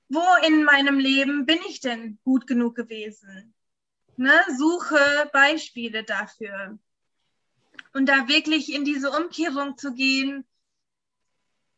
[0.09, 3.54] wo in meinem Leben bin ich denn gut genug gewesen?
[4.16, 4.32] Ne?
[4.56, 6.78] Suche Beispiele dafür.
[7.92, 10.44] Und da wirklich in diese Umkehrung zu gehen,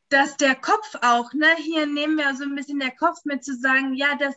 [0.09, 3.55] dass der Kopf auch, ne, hier nehmen wir so ein bisschen der Kopf mit zu
[3.55, 4.35] sagen, ja, das,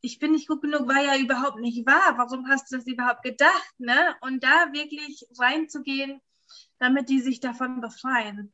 [0.00, 2.14] ich bin nicht gut genug, war ja überhaupt nicht wahr.
[2.16, 4.14] Warum hast du das überhaupt gedacht, ne?
[4.20, 6.20] Und da wirklich reinzugehen,
[6.78, 8.52] damit die sich davon befreien.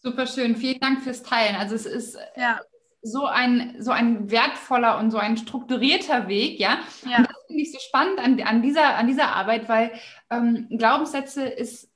[0.00, 1.56] Super schön, vielen Dank fürs Teilen.
[1.56, 2.60] Also es ist ja.
[3.02, 6.80] so ein so ein wertvoller und so ein strukturierter Weg, ja.
[7.04, 7.18] ja.
[7.18, 9.92] Und das finde ich so spannend an, an, dieser, an dieser Arbeit, weil
[10.30, 11.90] ähm, Glaubenssätze ist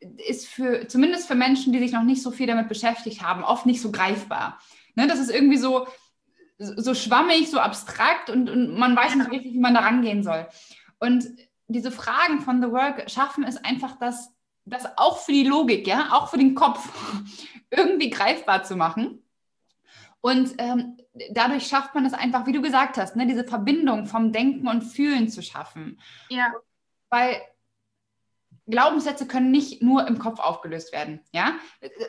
[0.00, 3.66] ist für, zumindest für Menschen, die sich noch nicht so viel damit beschäftigt haben, oft
[3.66, 4.58] nicht so greifbar.
[4.94, 5.86] Ne, das ist irgendwie so,
[6.58, 10.46] so schwammig, so abstrakt und, und man weiß nicht richtig, wie man da rangehen soll.
[10.98, 11.26] Und
[11.68, 14.34] diese Fragen von The Work schaffen es einfach, das,
[14.64, 16.88] das auch für die Logik, ja, auch für den Kopf
[17.70, 19.22] irgendwie greifbar zu machen.
[20.20, 20.98] Und ähm,
[21.30, 24.82] dadurch schafft man es einfach, wie du gesagt hast, ne, diese Verbindung vom Denken und
[24.82, 26.00] Fühlen zu schaffen.
[26.28, 26.52] Ja.
[27.08, 27.40] Weil
[28.70, 31.20] Glaubenssätze können nicht nur im Kopf aufgelöst werden.
[31.32, 31.54] Ja?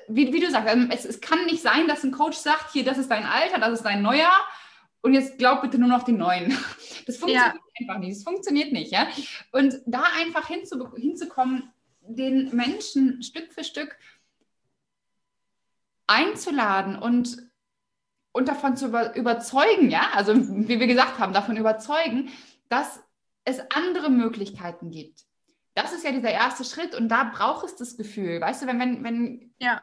[0.08, 2.84] Wie, wie du sagst, also es, es, kann nicht sein, dass ein Coach sagt, hier,
[2.84, 4.40] das ist dein Alter, das ist dein Neujahr
[5.02, 6.58] und jetzt glaub bitte nur noch den neuen.
[7.08, 7.62] Das funktioniert ja.
[7.80, 8.16] einfach nicht.
[8.16, 8.92] Das funktioniert nicht.
[8.92, 9.08] Ja?
[9.52, 13.98] Und da einfach hinzu, hinzukommen, den Menschen Stück für Stück
[16.06, 17.50] einzuladen und,
[18.34, 22.30] und davon zu über, überzeugen, ja, also wie wir gesagt haben, davon überzeugen,
[22.70, 23.02] dass
[23.46, 25.26] es andere Möglichkeiten gibt
[25.82, 28.42] das ist ja dieser erste Schritt und da braucht es das Gefühl.
[28.42, 29.82] Weißt du, wenn, wenn, wenn, ja.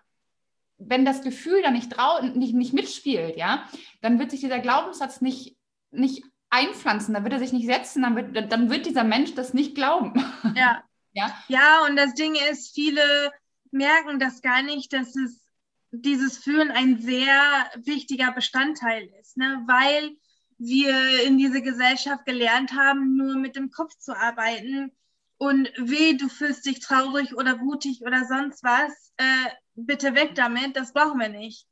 [0.79, 3.69] wenn das Gefühl da nicht, trau nicht, nicht mitspielt, ja,
[4.01, 5.57] dann wird sich dieser Glaubenssatz nicht,
[5.91, 9.55] nicht einpflanzen, dann wird er sich nicht setzen, dann wird, dann wird dieser Mensch das
[9.55, 10.15] nicht glauben.
[10.55, 10.83] Ja.
[11.13, 11.35] ja.
[11.49, 13.33] Ja, und das Ding ist, viele
[13.71, 15.43] merken das gar nicht, dass es
[15.91, 19.63] dieses Fühlen ein sehr wichtiger Bestandteil ist, ne?
[19.67, 20.17] weil
[20.59, 24.93] wir in dieser Gesellschaft gelernt haben, nur mit dem Kopf zu arbeiten
[25.39, 30.77] und weh, du fühlst dich traurig oder wutig oder sonst was, äh, bitte weg damit,
[30.77, 31.67] das brauchen wir nicht.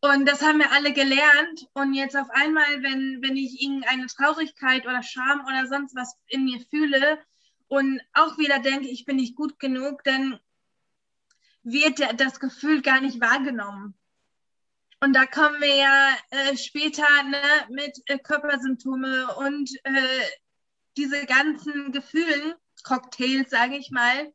[0.00, 1.68] Und das haben wir alle gelernt.
[1.74, 6.44] Und jetzt auf einmal, wenn, wenn ich irgendeine Traurigkeit oder Scham oder sonst was in
[6.44, 7.20] mir fühle
[7.68, 10.40] und auch wieder denke, ich bin nicht gut genug, dann
[11.62, 13.94] wird das Gefühl gar nicht wahrgenommen.
[14.98, 20.22] Und da kommen wir ja äh, später ne, mit äh, Körpersymptome und äh,
[20.96, 24.32] diese ganzen Gefühlen, Cocktails, sage ich mal,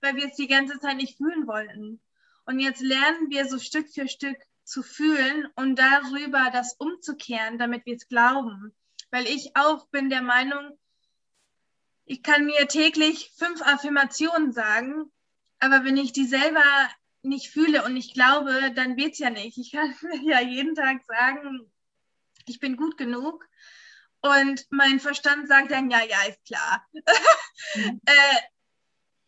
[0.00, 2.00] weil wir es die ganze Zeit nicht fühlen wollten.
[2.44, 7.86] Und jetzt lernen wir so Stück für Stück zu fühlen und darüber das umzukehren, damit
[7.86, 8.74] wir es glauben.
[9.10, 10.78] Weil ich auch bin der Meinung,
[12.04, 15.10] ich kann mir täglich fünf Affirmationen sagen,
[15.58, 16.64] aber wenn ich die selber
[17.22, 19.58] nicht fühle und nicht glaube, dann wird es ja nicht.
[19.58, 21.70] Ich kann mir ja jeden Tag sagen,
[22.46, 23.46] ich bin gut genug
[24.20, 26.84] und mein Verstand sagt dann, ja, ja, ist klar.
[27.74, 28.00] Mhm.
[28.06, 28.38] äh,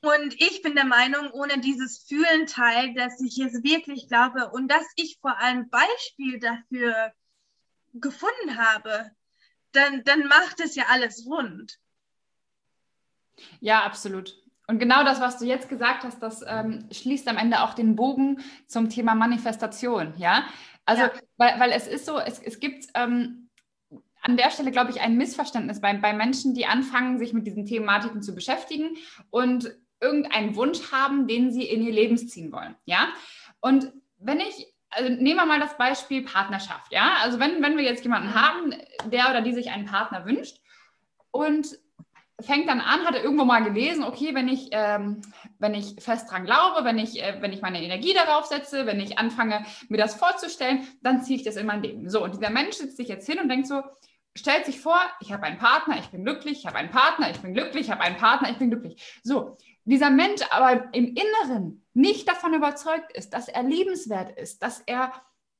[0.02, 4.86] und ich bin der Meinung, ohne dieses Fühlen-Teil, dass ich es wirklich glaube und dass
[4.96, 7.12] ich vor allem Beispiel dafür
[7.92, 9.10] gefunden habe,
[9.72, 11.78] dann, dann macht es ja alles rund.
[13.60, 14.36] Ja, absolut.
[14.66, 17.96] Und genau das, was du jetzt gesagt hast, das ähm, schließt am Ende auch den
[17.96, 20.14] Bogen zum Thema Manifestation.
[20.16, 20.46] Ja,
[20.86, 21.12] also, ja.
[21.36, 23.39] Weil, weil es ist so, es, es gibt ähm,
[24.22, 27.66] an der Stelle, glaube ich, ein Missverständnis bei, bei Menschen, die anfangen, sich mit diesen
[27.66, 28.96] Thematiken zu beschäftigen
[29.30, 32.74] und irgendeinen Wunsch haben, den sie in ihr Leben ziehen wollen.
[32.84, 33.08] Ja?
[33.60, 36.92] Und wenn ich, also nehmen wir mal das Beispiel Partnerschaft.
[36.92, 37.16] Ja?
[37.22, 38.74] Also wenn, wenn wir jetzt jemanden haben,
[39.06, 40.58] der oder die sich einen Partner wünscht
[41.30, 41.78] und
[42.42, 45.20] fängt dann an, hat er irgendwo mal gelesen, okay, wenn ich, ähm,
[45.58, 49.00] wenn ich fest dran glaube, wenn ich, äh, wenn ich meine Energie darauf setze, wenn
[49.00, 52.08] ich anfange, mir das vorzustellen, dann ziehe ich das in mein Leben.
[52.08, 53.82] So, und dieser Mensch sitzt sich jetzt hin und denkt so,
[54.36, 57.40] stellt sich vor, ich habe einen Partner, ich bin glücklich, ich habe einen Partner, ich
[57.40, 59.20] bin glücklich, ich habe einen Partner, ich bin glücklich.
[59.22, 64.80] So, dieser Mensch aber im Inneren nicht davon überzeugt ist, dass er liebenswert ist, dass
[64.86, 65.12] er,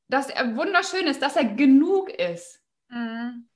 [0.09, 3.46] dass er wunderschön ist, dass er genug ist, mhm.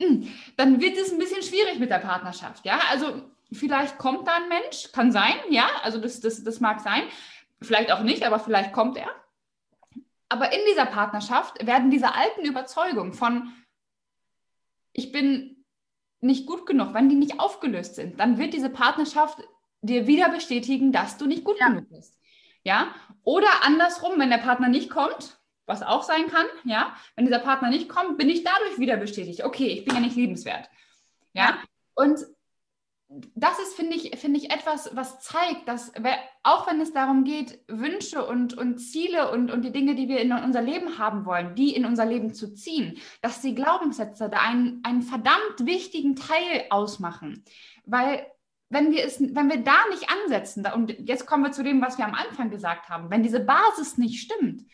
[0.00, 2.64] Hm, dann wird es ein bisschen schwierig mit der Partnerschaft.
[2.64, 6.80] Ja, also vielleicht kommt da ein Mensch, kann sein, ja, also das, das, das mag
[6.80, 7.02] sein,
[7.60, 9.10] vielleicht auch nicht, aber vielleicht kommt er.
[10.30, 13.52] Aber in dieser Partnerschaft werden diese alten Überzeugungen von
[14.92, 15.64] ich bin
[16.20, 19.38] nicht gut genug, wenn die nicht aufgelöst sind, dann wird diese Partnerschaft
[19.82, 21.68] dir wieder bestätigen, dass du nicht gut ja.
[21.68, 22.18] genug bist.
[22.62, 22.94] Ja?
[23.22, 27.70] Oder andersrum, wenn der Partner nicht kommt, was auch sein kann, ja, wenn dieser Partner
[27.70, 30.68] nicht kommt, bin ich dadurch wieder bestätigt, okay, ich bin ja nicht liebenswert.
[31.32, 31.42] Ja?
[31.42, 31.58] ja.
[31.94, 32.20] Und
[33.34, 35.92] das ist, finde ich, finde ich, etwas, was zeigt, dass
[36.44, 40.20] auch wenn es darum geht, Wünsche und, und Ziele und, und die Dinge, die wir
[40.20, 44.38] in unser Leben haben wollen, die in unser Leben zu ziehen, dass die Glaubenssätze da
[44.38, 47.44] einen, einen verdammt wichtigen Teil ausmachen.
[47.84, 48.24] Weil
[48.68, 51.98] wenn wir es, wenn wir da nicht ansetzen, und jetzt kommen wir zu dem, was
[51.98, 54.64] wir am Anfang gesagt haben, wenn diese Basis nicht stimmt,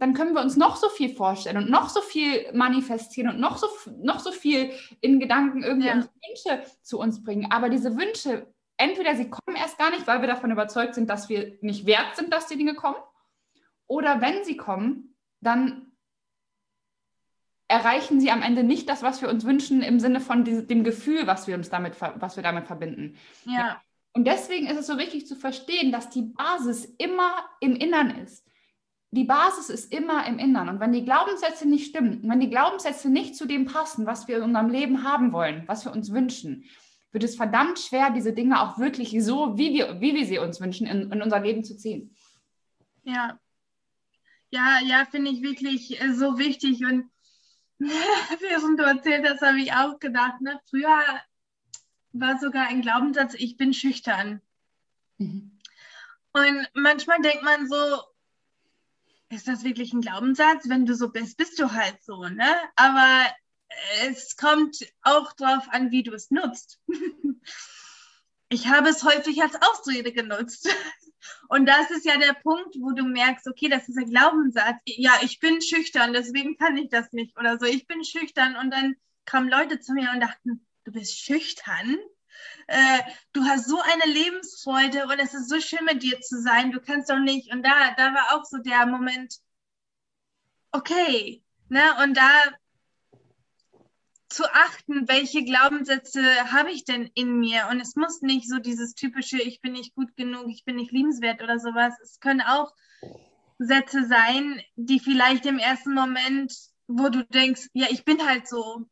[0.00, 3.58] dann können wir uns noch so viel vorstellen und noch so viel manifestieren und noch
[3.58, 3.68] so,
[4.02, 5.96] noch so viel in Gedanken irgendwie ja.
[5.96, 7.52] Wünsche zu uns bringen.
[7.52, 8.46] Aber diese Wünsche,
[8.78, 12.16] entweder sie kommen erst gar nicht, weil wir davon überzeugt sind, dass wir nicht wert
[12.16, 12.96] sind, dass die Dinge kommen,
[13.86, 15.90] oder wenn sie kommen, dann
[17.68, 21.26] erreichen sie am Ende nicht das, was wir uns wünschen, im Sinne von dem Gefühl,
[21.26, 23.16] was wir uns damit, was wir damit verbinden.
[23.44, 23.82] Ja.
[24.12, 28.46] Und deswegen ist es so wichtig zu verstehen, dass die Basis immer im Innern ist.
[29.12, 30.68] Die Basis ist immer im Innern.
[30.68, 34.36] Und wenn die Glaubenssätze nicht stimmen, wenn die Glaubenssätze nicht zu dem passen, was wir
[34.36, 36.64] in unserem Leben haben wollen, was wir uns wünschen,
[37.12, 40.60] wird es verdammt schwer, diese Dinge auch wirklich so, wie wir, wie wir sie uns
[40.60, 42.14] wünschen, in, in unser Leben zu ziehen.
[43.02, 43.38] Ja.
[44.50, 46.84] Ja, ja, finde ich wirklich äh, so wichtig.
[46.84, 47.10] Und
[47.78, 51.02] während du erzählt hast, habe ich auch gedacht, ne, früher
[52.12, 54.40] war sogar ein Glaubenssatz, ich bin schüchtern.
[55.18, 55.58] Mhm.
[56.32, 57.76] Und manchmal denkt man so,
[59.30, 60.68] ist das wirklich ein Glaubenssatz?
[60.68, 62.56] Wenn du so bist, bist du halt so, ne?
[62.76, 63.26] Aber
[64.02, 66.80] es kommt auch darauf an, wie du es nutzt.
[68.48, 70.68] ich habe es häufig als Ausrede genutzt.
[71.48, 74.80] Und das ist ja der Punkt, wo du merkst, okay, das ist ein Glaubenssatz.
[74.86, 77.66] Ja, ich bin schüchtern, deswegen kann ich das nicht oder so.
[77.66, 81.98] Ich bin schüchtern und dann kamen Leute zu mir und dachten, du bist schüchtern?
[82.66, 83.00] Äh,
[83.32, 86.80] du hast so eine Lebensfreude und es ist so schön mit dir zu sein, du
[86.80, 87.52] kannst doch nicht.
[87.52, 89.36] Und da, da war auch so der Moment,
[90.72, 91.82] okay, ne?
[92.02, 92.30] Und da
[94.30, 96.22] zu achten, welche Glaubenssätze
[96.52, 97.66] habe ich denn in mir.
[97.70, 100.92] Und es muss nicht so dieses typische, ich bin nicht gut genug, ich bin nicht
[100.92, 101.94] liebenswert oder sowas.
[102.00, 102.72] Es können auch
[103.58, 106.54] Sätze sein, die vielleicht im ersten Moment,
[106.86, 108.86] wo du denkst, ja, ich bin halt so.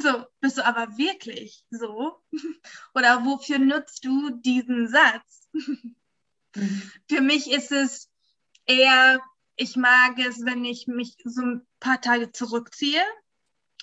[0.00, 2.22] So, bist du aber wirklich so?
[2.94, 5.48] Oder wofür nutzt du diesen Satz?
[7.08, 8.10] Für mich ist es
[8.66, 9.20] eher,
[9.56, 13.02] ich mag es, wenn ich mich so ein paar Tage zurückziehe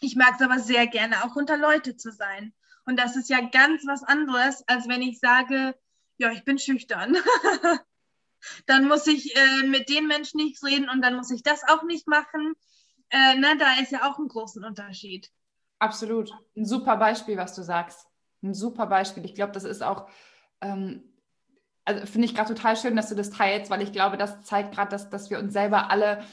[0.02, 2.54] ich mag es aber sehr gerne, auch unter Leute zu sein.
[2.86, 5.76] Und das ist ja ganz was anderes, als wenn ich sage,
[6.18, 7.16] ja, ich bin schüchtern.
[8.66, 11.84] dann muss ich äh, mit den Menschen nicht reden und dann muss ich das auch
[11.84, 12.54] nicht machen.
[13.10, 15.30] Äh, ne, da ist ja auch ein großen Unterschied.
[15.82, 16.32] Absolut.
[16.56, 18.06] Ein super Beispiel, was du sagst.
[18.44, 19.26] Ein super Beispiel.
[19.26, 20.08] Ich glaube, das ist auch,
[20.62, 21.04] ähm,
[21.86, 24.76] also finde ich gerade total schön, dass du das teilst, weil ich glaube, das zeigt
[24.76, 26.24] gerade, dass, dass wir uns selber alle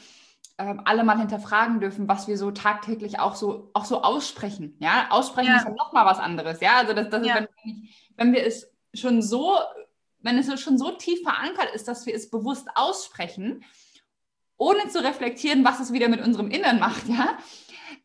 [0.59, 4.75] ähm, alle mal hinterfragen dürfen, was wir so tagtäglich auch so, auch so aussprechen.
[4.79, 5.57] Ja, aussprechen ja.
[5.57, 6.59] ist ja nochmal was anderes.
[6.59, 7.37] Ja, also das, das ja.
[7.37, 9.57] ist, wenn, wenn wir es schon so,
[10.19, 13.63] wenn es schon so tief verankert ist, dass wir es bewusst aussprechen,
[14.57, 17.37] ohne zu reflektieren, was es wieder mit unserem Innern macht, ja,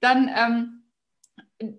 [0.00, 0.83] dann, ähm,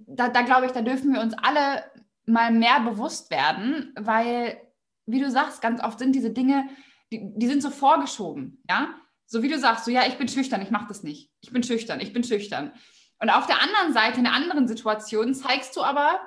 [0.08, 1.84] da, da glaube ich, da dürfen wir uns alle
[2.26, 4.58] mal mehr bewusst werden, weil,
[5.06, 6.68] wie du sagst, ganz oft sind diese Dinge,
[7.12, 8.90] die, die sind so vorgeschoben, ja.
[9.28, 11.32] So wie du sagst, so ja, ich bin schüchtern, ich mache das nicht.
[11.42, 12.72] Ich bin schüchtern, ich bin schüchtern.
[13.20, 16.20] Und auf der anderen Seite, in anderen Situation, zeigst du aber,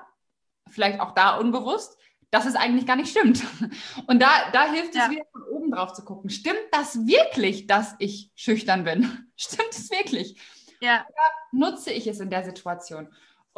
[0.69, 1.97] vielleicht auch da unbewusst,
[2.31, 3.43] dass es eigentlich gar nicht stimmt.
[4.07, 5.05] Und da, da hilft ja.
[5.05, 6.29] es wieder von oben drauf zu gucken.
[6.31, 9.29] Stimmt das wirklich, dass ich schüchtern bin?
[9.37, 10.41] Stimmt es wirklich?
[10.81, 11.07] Ja.
[11.09, 13.09] Oder nutze ich es in der Situation?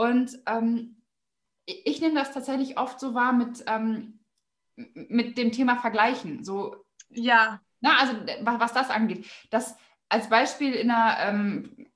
[0.00, 0.96] Und ähm,
[1.66, 4.20] ich nehme das tatsächlich oft so wahr mit, ähm,
[4.74, 6.42] mit dem Thema Vergleichen.
[6.42, 7.60] So, ja.
[7.82, 9.26] Na, also was das angeht.
[9.50, 9.76] Das
[10.08, 11.86] als Beispiel in einer, ähm,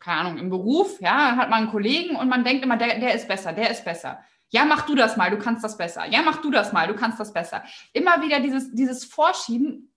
[0.00, 3.14] keine Ahnung, im Beruf, ja, hat man einen Kollegen und man denkt immer, der, der
[3.14, 4.24] ist besser, der ist besser.
[4.48, 6.06] Ja, mach du das mal, du kannst das besser.
[6.06, 7.62] Ja, mach du das mal, du kannst das besser.
[7.92, 9.94] Immer wieder dieses, dieses Vorschieben,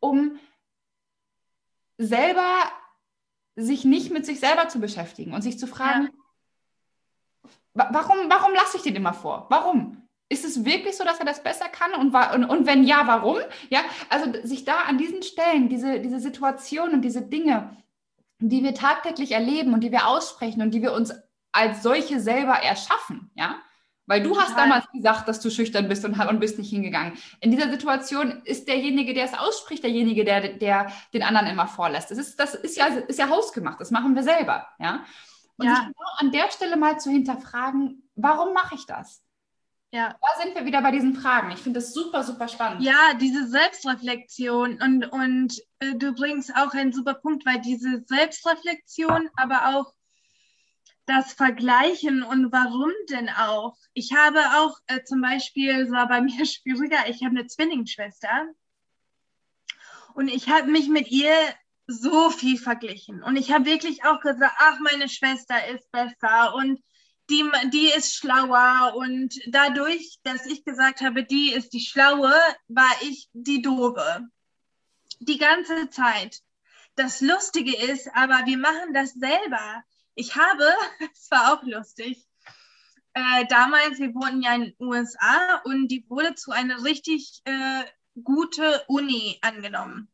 [0.00, 0.38] um
[1.96, 2.58] selber
[3.56, 6.23] sich nicht mit sich selber zu beschäftigen und sich zu fragen, ja.
[7.74, 9.46] Warum, warum lasse ich den immer vor?
[9.50, 10.08] Warum?
[10.28, 11.92] Ist es wirklich so, dass er das besser kann?
[11.94, 13.38] Und, und, und wenn ja, warum?
[13.68, 17.76] Ja, also sich da an diesen Stellen, diese, diese Situationen und diese Dinge,
[18.38, 21.12] die wir tagtäglich erleben und die wir aussprechen und die wir uns
[21.52, 23.56] als solche selber erschaffen, ja,
[24.06, 27.14] weil du hast damals gesagt, dass du schüchtern bist und, und bist nicht hingegangen.
[27.40, 32.10] In dieser Situation ist derjenige, der es ausspricht, derjenige, der, der den anderen immer vorlässt.
[32.10, 34.66] Das ist, das ist ja, ist ja hausgemacht, das machen wir selber.
[34.78, 35.04] Ja?
[35.56, 35.74] Und ja.
[35.74, 39.22] genau an der Stelle mal zu hinterfragen, warum mache ich das?
[39.94, 40.16] Ja.
[40.20, 41.52] Da sind wir wieder bei diesen Fragen.
[41.52, 42.82] Ich finde das super, super spannend.
[42.82, 49.30] Ja, diese Selbstreflexion und, und äh, du bringst auch einen super Punkt, weil diese Selbstreflexion,
[49.36, 49.94] aber auch
[51.06, 53.76] das Vergleichen und warum denn auch.
[53.92, 58.48] Ich habe auch äh, zum Beispiel, es war bei mir schwieriger, ich habe eine Zwillingsschwester
[60.14, 61.32] und ich habe mich mit ihr
[61.86, 66.80] so viel verglichen und ich habe wirklich auch gesagt, ach, meine Schwester ist besser und
[67.30, 72.32] die, die ist schlauer und dadurch, dass ich gesagt habe, die ist die Schlaue,
[72.68, 74.28] war ich die Doofe.
[75.20, 76.42] Die ganze Zeit.
[76.96, 79.82] Das Lustige ist, aber wir machen das selber.
[80.14, 80.64] Ich habe,
[81.12, 82.26] es war auch lustig,
[83.14, 87.84] äh, damals, wir wohnten ja in den USA und die wurde zu einer richtig äh,
[88.22, 90.08] gute Uni angenommen,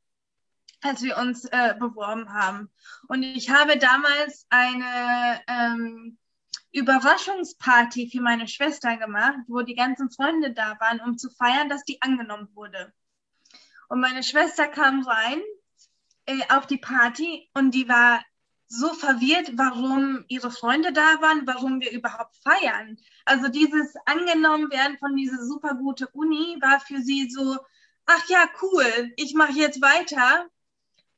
[0.83, 2.71] als wir uns äh, beworben haben.
[3.09, 6.19] Und ich habe damals eine ähm,
[6.73, 11.85] Überraschungsparty für meine Schwester gemacht, wo die ganzen Freunde da waren, um zu feiern, dass
[11.85, 12.93] die angenommen wurde.
[13.89, 15.41] Und meine Schwester kam rein
[16.27, 18.23] äh, auf die Party und die war
[18.69, 22.99] so verwirrt, warum ihre Freunde da waren, warum wir überhaupt feiern.
[23.25, 27.59] Also dieses angenommen werden von dieser super gute Uni war für sie so,
[28.07, 30.49] ach ja, cool, ich mache jetzt weiter.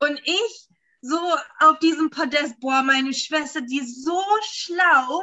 [0.02, 0.68] Und ich
[1.00, 1.16] so
[1.60, 5.22] auf diesem Podest, boah, meine Schwester, die ist so schlau,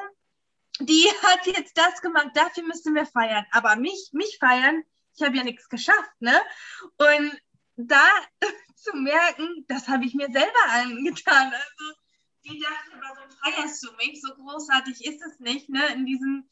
[0.79, 3.45] die hat jetzt das gemacht, dafür müssen wir feiern.
[3.51, 4.83] Aber mich, mich feiern,
[5.15, 6.39] ich habe ja nichts geschafft, ne?
[6.97, 7.41] Und
[7.75, 8.07] da
[8.75, 11.51] zu merken, das habe ich mir selber angetan.
[11.51, 11.99] Also
[12.45, 14.21] die dachte, warum feierst du mich?
[14.21, 15.85] So großartig ist es nicht, ne?
[15.93, 16.49] In diesem,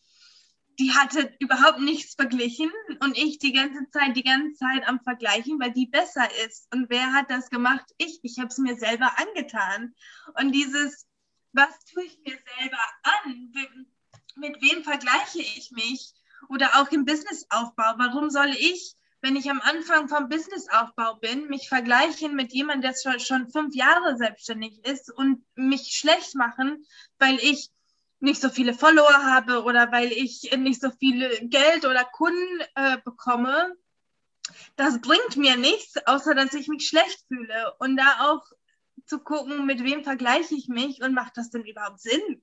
[0.80, 5.59] die hatte überhaupt nichts verglichen und ich die ganze Zeit, die ganze Zeit am Vergleichen,
[5.59, 6.67] weil die besser ist.
[6.73, 7.86] Und wer hat das gemacht?
[7.97, 8.19] Ich.
[8.23, 9.95] Ich habe es mir selber angetan.
[10.39, 11.07] Und dieses,
[11.53, 13.51] was tue ich mir selber an?
[14.36, 16.13] Mit wem vergleiche ich mich?
[16.49, 17.95] Oder auch im Businessaufbau.
[17.97, 23.19] Warum soll ich wenn ich am Anfang vom Businessaufbau bin, mich vergleichen mit jemandem, der
[23.19, 26.86] schon fünf Jahre selbstständig ist und mich schlecht machen,
[27.17, 27.71] weil ich
[28.20, 32.97] nicht so viele Follower habe oder weil ich nicht so viel Geld oder Kunden äh,
[33.03, 33.76] bekomme,
[34.76, 37.74] das bringt mir nichts, außer dass ich mich schlecht fühle.
[37.80, 38.43] Und da auch
[39.05, 42.41] zu gucken, mit wem vergleiche ich mich und macht das denn überhaupt Sinn?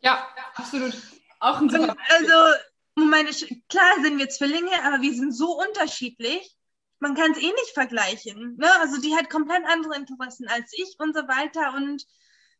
[0.00, 0.94] Ja, absolut.
[1.40, 2.58] Auch ein und Also
[2.94, 3.30] meine,
[3.68, 6.56] klar sind wir Zwillinge, aber wir sind so unterschiedlich.
[6.98, 8.56] Man kann es eh nicht vergleichen.
[8.56, 8.68] Ne?
[8.80, 11.74] Also die hat komplett andere Interessen als ich und so weiter.
[11.74, 12.06] Und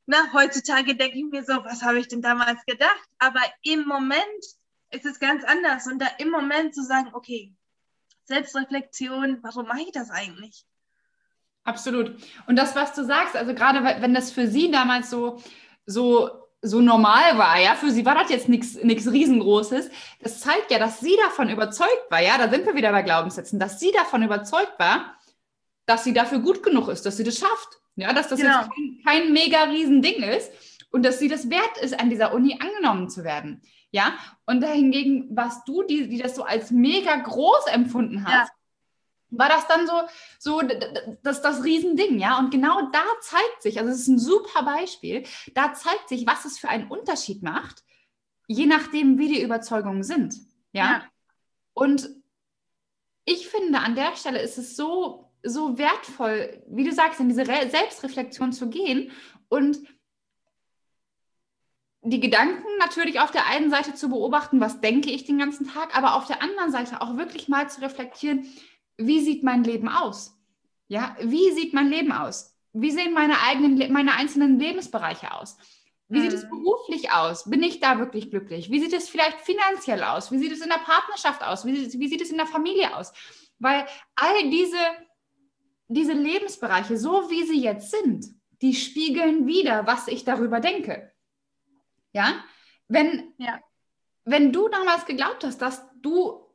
[0.07, 3.09] na, heutzutage denke ich mir so, was habe ich denn damals gedacht?
[3.19, 4.23] Aber im Moment
[4.91, 5.87] ist es ganz anders.
[5.87, 7.53] Und da im Moment zu sagen, okay,
[8.25, 10.65] Selbstreflexion, warum mache ich das eigentlich?
[11.65, 12.17] Absolut.
[12.47, 15.43] Und das, was du sagst, also gerade wenn das für sie damals so,
[15.85, 19.91] so so normal war, ja, für sie war das jetzt nichts riesengroßes.
[20.21, 23.61] Das zeigt ja, dass sie davon überzeugt war, ja, da sind wir wieder bei Glaubenssätzen,
[23.61, 25.17] dass sie davon überzeugt war,
[25.87, 28.61] dass sie dafür gut genug ist, dass sie das schafft, ja, dass das genau.
[28.61, 30.53] jetzt kein, kein mega Riesending ist
[30.91, 34.15] und dass sie das wert ist, an dieser Uni angenommen zu werden, ja.
[34.47, 38.57] Und dahingegen warst du, die, die das so als mega groß empfunden hast, ja
[39.31, 40.03] war das dann so,
[40.39, 40.63] so
[41.23, 42.39] das, das Riesending, ja.
[42.39, 45.25] Und genau da zeigt sich, also es ist ein super Beispiel,
[45.55, 47.83] da zeigt sich, was es für einen Unterschied macht,
[48.47, 50.37] je nachdem, wie die Überzeugungen sind,
[50.73, 50.85] ja.
[50.85, 51.03] ja.
[51.75, 52.09] Und
[53.25, 57.47] ich finde, an der Stelle ist es so, so wertvoll, wie du sagst, in diese
[57.47, 59.11] Re Selbstreflexion zu gehen
[59.49, 59.79] und
[62.03, 65.97] die Gedanken natürlich auf der einen Seite zu beobachten, was denke ich den ganzen Tag,
[65.97, 68.47] aber auf der anderen Seite auch wirklich mal zu reflektieren,
[68.97, 70.39] wie sieht mein Leben aus?
[70.89, 72.55] Ja, wie sieht mein Leben aus?
[72.73, 75.57] Wie sehen meine eigenen, meine einzelnen Lebensbereiche aus?
[76.09, 76.51] Wie sieht es mhm.
[76.51, 77.51] beruflich aus?
[77.51, 78.71] Bin ich da wirklich glücklich?
[78.71, 80.31] Wie sieht es vielleicht finanziell aus?
[80.31, 81.67] Wie sieht es in der Partnerschaft aus?
[81.67, 83.13] Wie, wie sieht es in der Familie aus?
[83.59, 84.79] Weil all diese,
[85.89, 88.27] diese Lebensbereiche, so wie sie jetzt sind,
[88.63, 91.13] die spiegeln wieder, was ich darüber denke.
[92.13, 92.45] Ja?
[92.89, 93.61] Wenn, ja.
[94.25, 96.47] wenn du damals geglaubt hast, dass du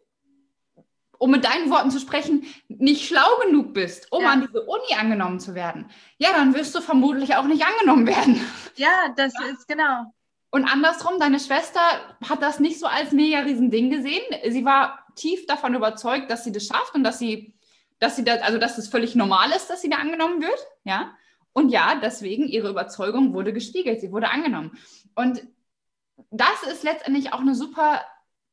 [1.22, 4.32] um mit deinen Worten zu sprechen, nicht schlau genug bist, um ja.
[4.32, 8.42] an diese Uni angenommen zu werden, ja, dann wirst du vermutlich auch nicht angenommen werden.
[8.76, 9.46] Ja, das ja.
[9.50, 10.12] ist genau.
[10.50, 11.80] Und andersrum, deine Schwester
[12.28, 14.24] hat das nicht so als mega riesen Ding gesehen.
[14.50, 17.54] Sie war tief davon überzeugt, dass sie das schafft und dass sie,
[18.02, 20.68] dass sie das, also dass es völlig normal ist, dass sie da angenommen wird.
[20.84, 21.16] Ja.
[21.54, 24.78] Und ja, deswegen ihre Überzeugung wurde gespiegelt, sie wurde angenommen.
[25.16, 25.48] Und
[26.32, 28.02] das ist letztendlich auch eine super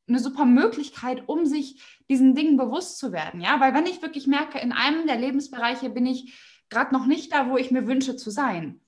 [0.07, 3.41] eine super Möglichkeit, um sich diesen Dingen bewusst zu werden.
[3.41, 6.33] Ja, weil wenn ich wirklich merke, in einem der Lebensbereiche bin ich
[6.69, 8.81] gerade noch nicht da, wo ich mir wünsche zu sein,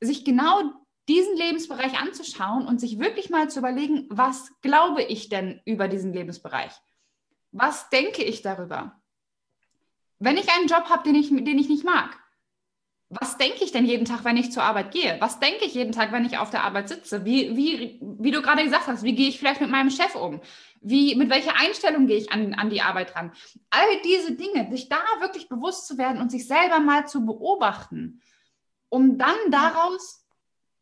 [0.00, 0.60] sich genau
[1.08, 6.12] diesen Lebensbereich anzuschauen und sich wirklich mal zu überlegen, was glaube ich denn über diesen
[6.12, 6.72] Lebensbereich?
[7.50, 9.01] Was denke ich darüber?
[10.22, 12.16] Wenn ich einen Job habe, den ich, den ich nicht mag,
[13.10, 15.16] was denke ich denn jeden Tag, wenn ich zur Arbeit gehe?
[15.20, 17.24] Was denke ich jeden Tag, wenn ich auf der Arbeit sitze?
[17.24, 20.40] Wie, wie, wie du gerade gesagt hast, wie gehe ich vielleicht mit meinem Chef um?
[20.80, 23.32] Wie, mit welcher Einstellung gehe ich an, an die Arbeit ran?
[23.68, 28.22] All diese Dinge, sich da wirklich bewusst zu werden und sich selber mal zu beobachten,
[28.88, 30.24] um dann daraus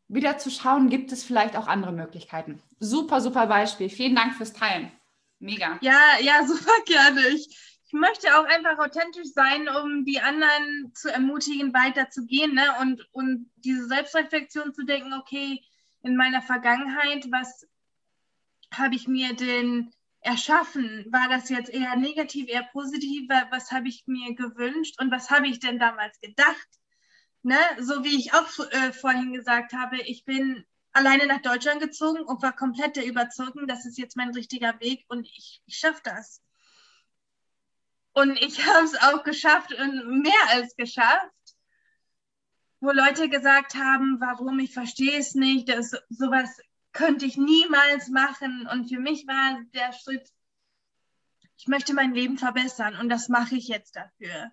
[0.07, 2.61] wieder zu schauen, gibt es vielleicht auch andere Möglichkeiten.
[2.79, 3.89] Super, super Beispiel.
[3.89, 4.91] Vielen Dank fürs Teilen.
[5.39, 5.79] Mega.
[5.81, 7.27] Ja, ja, super gerne.
[7.29, 12.63] Ich, ich möchte auch einfach authentisch sein, um die anderen zu ermutigen, weiterzugehen ne?
[12.79, 15.61] und, und diese Selbstreflexion zu denken, okay,
[16.01, 17.67] in meiner Vergangenheit, was
[18.73, 21.05] habe ich mir denn erschaffen?
[21.11, 23.27] War das jetzt eher negativ, eher positiv?
[23.49, 26.67] Was habe ich mir gewünscht und was habe ich denn damals gedacht?
[27.43, 27.57] Ne?
[27.77, 30.63] So wie ich auch äh, vorhin gesagt habe, ich bin
[30.93, 35.03] alleine nach Deutschland gezogen und war komplett der Überzeugung, das ist jetzt mein richtiger Weg
[35.09, 36.41] und ich, ich schaffe das.
[38.13, 41.31] Und ich habe es auch geschafft und mehr als geschafft,
[42.79, 46.49] wo Leute gesagt haben, warum, ich verstehe es nicht, das, sowas
[46.93, 48.67] könnte ich niemals machen.
[48.71, 50.27] Und für mich war der Schritt,
[51.57, 54.51] ich möchte mein Leben verbessern und das mache ich jetzt dafür.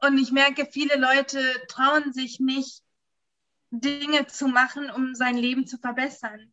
[0.00, 2.82] Und ich merke, viele Leute trauen sich nicht,
[3.70, 6.52] Dinge zu machen, um sein Leben zu verbessern.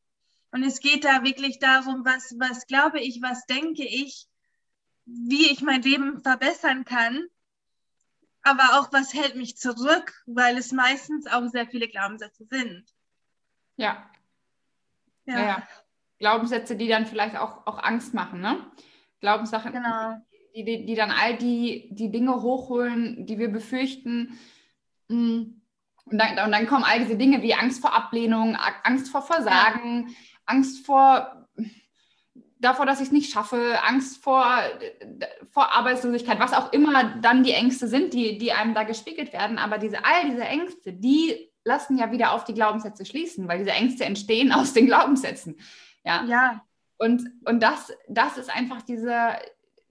[0.52, 4.28] Und es geht da wirklich darum, was, was glaube ich, was denke ich,
[5.06, 7.26] wie ich mein Leben verbessern kann,
[8.42, 12.86] aber auch was hält mich zurück, weil es meistens auch sehr viele Glaubenssätze sind.
[13.78, 14.10] Ja.
[15.26, 15.40] Ja.
[15.40, 15.68] ja.
[16.20, 18.58] Glaubenssätze, die dann vielleicht auch, auch Angst machen, ne?
[19.20, 20.22] Glaubenssachen, genau.
[20.56, 24.38] die, die, die dann all die, die Dinge hochholen, die wir befürchten.
[25.08, 25.62] Mm.
[26.08, 30.08] Und dann, und dann kommen all diese Dinge wie Angst vor Ablehnung, Angst vor Versagen,
[30.08, 30.16] ja.
[30.46, 31.45] Angst vor
[32.66, 34.58] davor, dass ich es nicht schaffe, Angst vor,
[35.52, 39.58] vor Arbeitslosigkeit, was auch immer dann die Ängste sind, die, die einem da gespiegelt werden.
[39.58, 43.72] Aber diese, all diese Ängste, die lassen ja wieder auf die Glaubenssätze schließen, weil diese
[43.72, 45.58] Ängste entstehen aus den Glaubenssätzen.
[46.04, 46.24] Ja.
[46.26, 46.66] ja.
[46.98, 49.36] Und, und das, das ist einfach diese,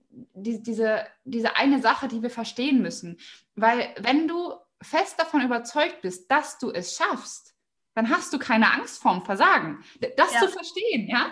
[0.09, 3.17] die, diese, diese eine Sache, die wir verstehen müssen.
[3.55, 7.55] Weil wenn du fest davon überzeugt bist, dass du es schaffst,
[7.93, 9.83] dann hast du keine Angst vorm Versagen.
[10.17, 10.41] Das ja.
[10.41, 11.27] zu verstehen, ja.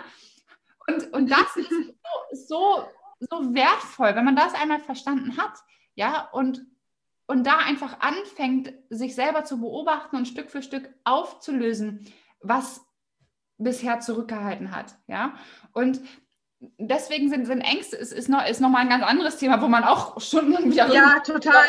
[0.86, 2.84] Und, und das ist so,
[3.20, 5.54] so, wertvoll, wenn man das einmal verstanden hat,
[5.94, 6.66] ja, und,
[7.26, 12.84] und da einfach anfängt, sich selber zu beobachten und Stück für Stück aufzulösen, was
[13.56, 15.34] bisher zurückgehalten hat, ja.
[15.72, 16.00] Und
[16.78, 19.84] deswegen sind, sind Ängste, es ist, noch, ist nochmal ein ganz anderes Thema, wo man
[19.84, 20.92] auch schon wieder.
[20.92, 21.64] Ja, total.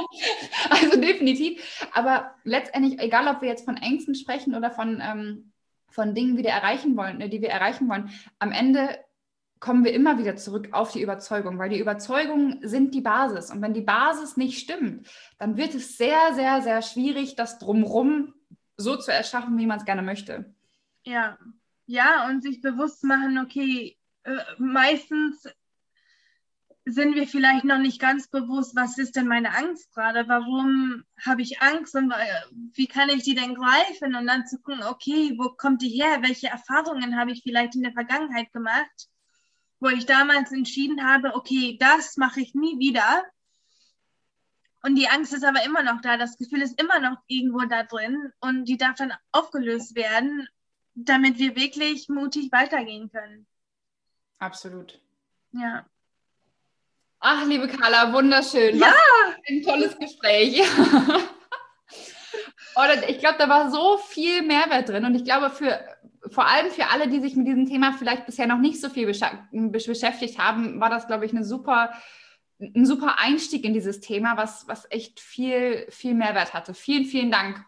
[0.70, 1.86] also definitiv.
[1.92, 5.51] Aber letztendlich, egal ob wir jetzt von Ängsten sprechen oder von ähm,
[5.92, 8.98] von Dingen wieder erreichen wollen, ne, die wir erreichen wollen, am Ende
[9.60, 13.50] kommen wir immer wieder zurück auf die Überzeugung, weil die Überzeugungen sind die Basis.
[13.52, 18.34] Und wenn die Basis nicht stimmt, dann wird es sehr, sehr, sehr schwierig, das drumherum
[18.76, 20.52] so zu erschaffen, wie man es gerne möchte.
[21.04, 21.38] Ja,
[21.86, 25.48] ja, und sich bewusst machen, okay, äh, meistens
[26.84, 30.26] sind wir vielleicht noch nicht ganz bewusst, was ist denn meine Angst gerade?
[30.28, 32.12] Warum habe ich Angst und
[32.74, 34.16] wie kann ich die denn greifen?
[34.16, 36.22] Und dann zu gucken, okay, wo kommt die her?
[36.22, 39.08] Welche Erfahrungen habe ich vielleicht in der Vergangenheit gemacht,
[39.78, 43.24] wo ich damals entschieden habe, okay, das mache ich nie wieder.
[44.82, 47.84] Und die Angst ist aber immer noch da, das Gefühl ist immer noch irgendwo da
[47.84, 50.48] drin und die darf dann aufgelöst werden,
[50.94, 53.46] damit wir wirklich mutig weitergehen können.
[54.38, 55.00] Absolut.
[55.52, 55.86] Ja.
[57.24, 58.78] Ach, liebe Carla, wunderschön.
[58.78, 58.86] Ja.
[58.88, 60.60] Was ein tolles Gespräch.
[62.74, 65.78] Oder ich glaube, da war so viel Mehrwert drin und ich glaube, für
[66.32, 69.06] vor allem für alle, die sich mit diesem Thema vielleicht bisher noch nicht so viel
[69.06, 71.92] beschäftigt haben, war das, glaube ich, eine super,
[72.58, 76.74] ein super Einstieg in dieses Thema, was, was echt viel, viel Mehrwert hatte.
[76.74, 77.64] Vielen, vielen Dank.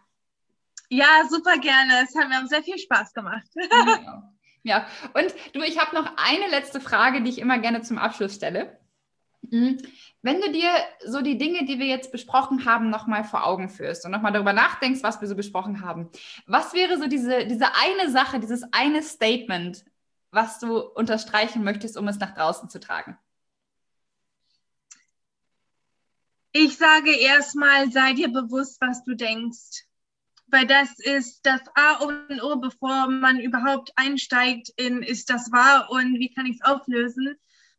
[0.89, 2.03] Ja, super gerne.
[2.03, 3.47] Es hat mir sehr viel Spaß gemacht.
[3.71, 4.33] ja.
[4.63, 4.87] ja.
[5.13, 8.79] Und du, ich habe noch eine letzte Frage, die ich immer gerne zum Abschluss stelle.
[9.51, 9.77] Mhm.
[10.21, 10.69] Wenn du dir
[11.05, 14.53] so die Dinge, die wir jetzt besprochen haben, nochmal vor Augen führst und nochmal darüber
[14.53, 16.09] nachdenkst, was wir so besprochen haben,
[16.47, 19.85] was wäre so diese, diese eine Sache, dieses eine Statement,
[20.31, 23.17] was du unterstreichen möchtest, um es nach draußen zu tragen?
[26.51, 29.85] Ich sage erstmal, sei dir bewusst, was du denkst.
[30.47, 35.89] Weil das ist das A und O, bevor man überhaupt einsteigt in, ist das wahr
[35.89, 37.35] und wie kann ich es auflösen?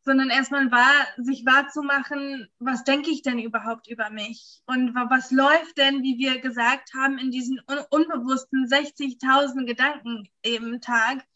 [0.07, 4.61] Sondern erstmal wahr, sich wahrzumachen, was denke ich denn überhaupt über mich?
[4.65, 10.79] Und was läuft denn, wie wir gesagt haben, in diesen un unbewussten 60.000 Gedanken im
[10.79, 11.27] Tag?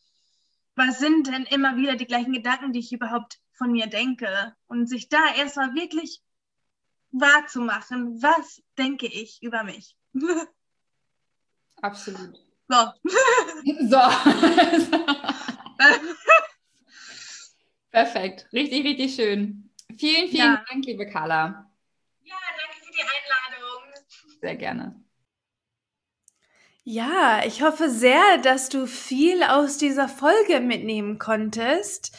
[0.75, 4.55] Was sind denn immer wieder die gleichen Gedanken, die ich überhaupt von mir denke?
[4.67, 6.21] Und sich da erstmal wirklich
[7.11, 9.97] wahrzumachen, was denke ich über mich?
[11.81, 12.39] Absolut.
[12.69, 12.77] So.
[13.89, 13.97] so.
[17.91, 18.47] Perfekt.
[18.53, 19.69] Richtig, richtig schön.
[19.97, 20.65] Vielen, vielen ja.
[20.69, 21.69] Dank, liebe Carla.
[22.23, 24.39] Ja, danke für die Einladung.
[24.41, 24.95] Sehr gerne.
[26.83, 32.17] Ja, ich hoffe sehr, dass du viel aus dieser Folge mitnehmen konntest.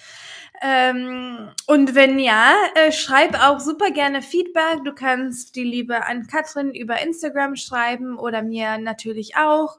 [0.61, 4.85] Ähm, und wenn ja, äh, schreib auch super gerne Feedback.
[4.85, 9.79] Du kannst die Liebe an Katrin über Instagram schreiben oder mir natürlich auch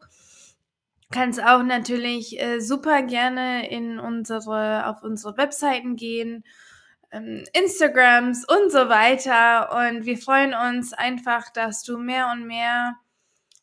[1.13, 6.43] kannst auch natürlich äh, super gerne in unsere, auf unsere Webseiten gehen,
[7.11, 9.71] ähm, Instagrams und so weiter.
[9.71, 12.95] Und wir freuen uns einfach, dass du mehr und mehr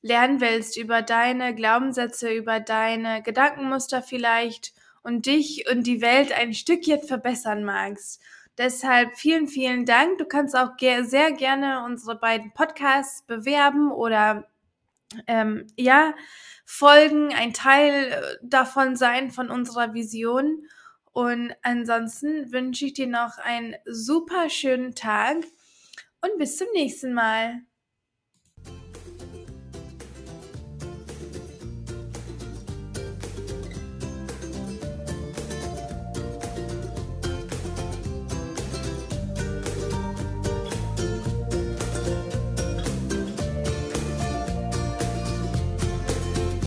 [0.01, 4.73] lernen willst über deine Glaubenssätze, über deine Gedankenmuster vielleicht
[5.03, 8.23] und dich und die Welt ein Stückchen verbessern magst.
[8.59, 10.19] Deshalb vielen, vielen Dank.
[10.19, 14.49] Du kannst auch ge sehr gerne unsere beiden Podcasts bewerben oder
[15.27, 16.15] ähm, ja,
[16.71, 20.67] folgen, ein Teil äh, davon sein von unserer Vision.
[21.13, 25.39] Und ansonsten wünsche ich dir noch einen super schönen Tag
[26.21, 27.63] und bis zum nächsten Mal.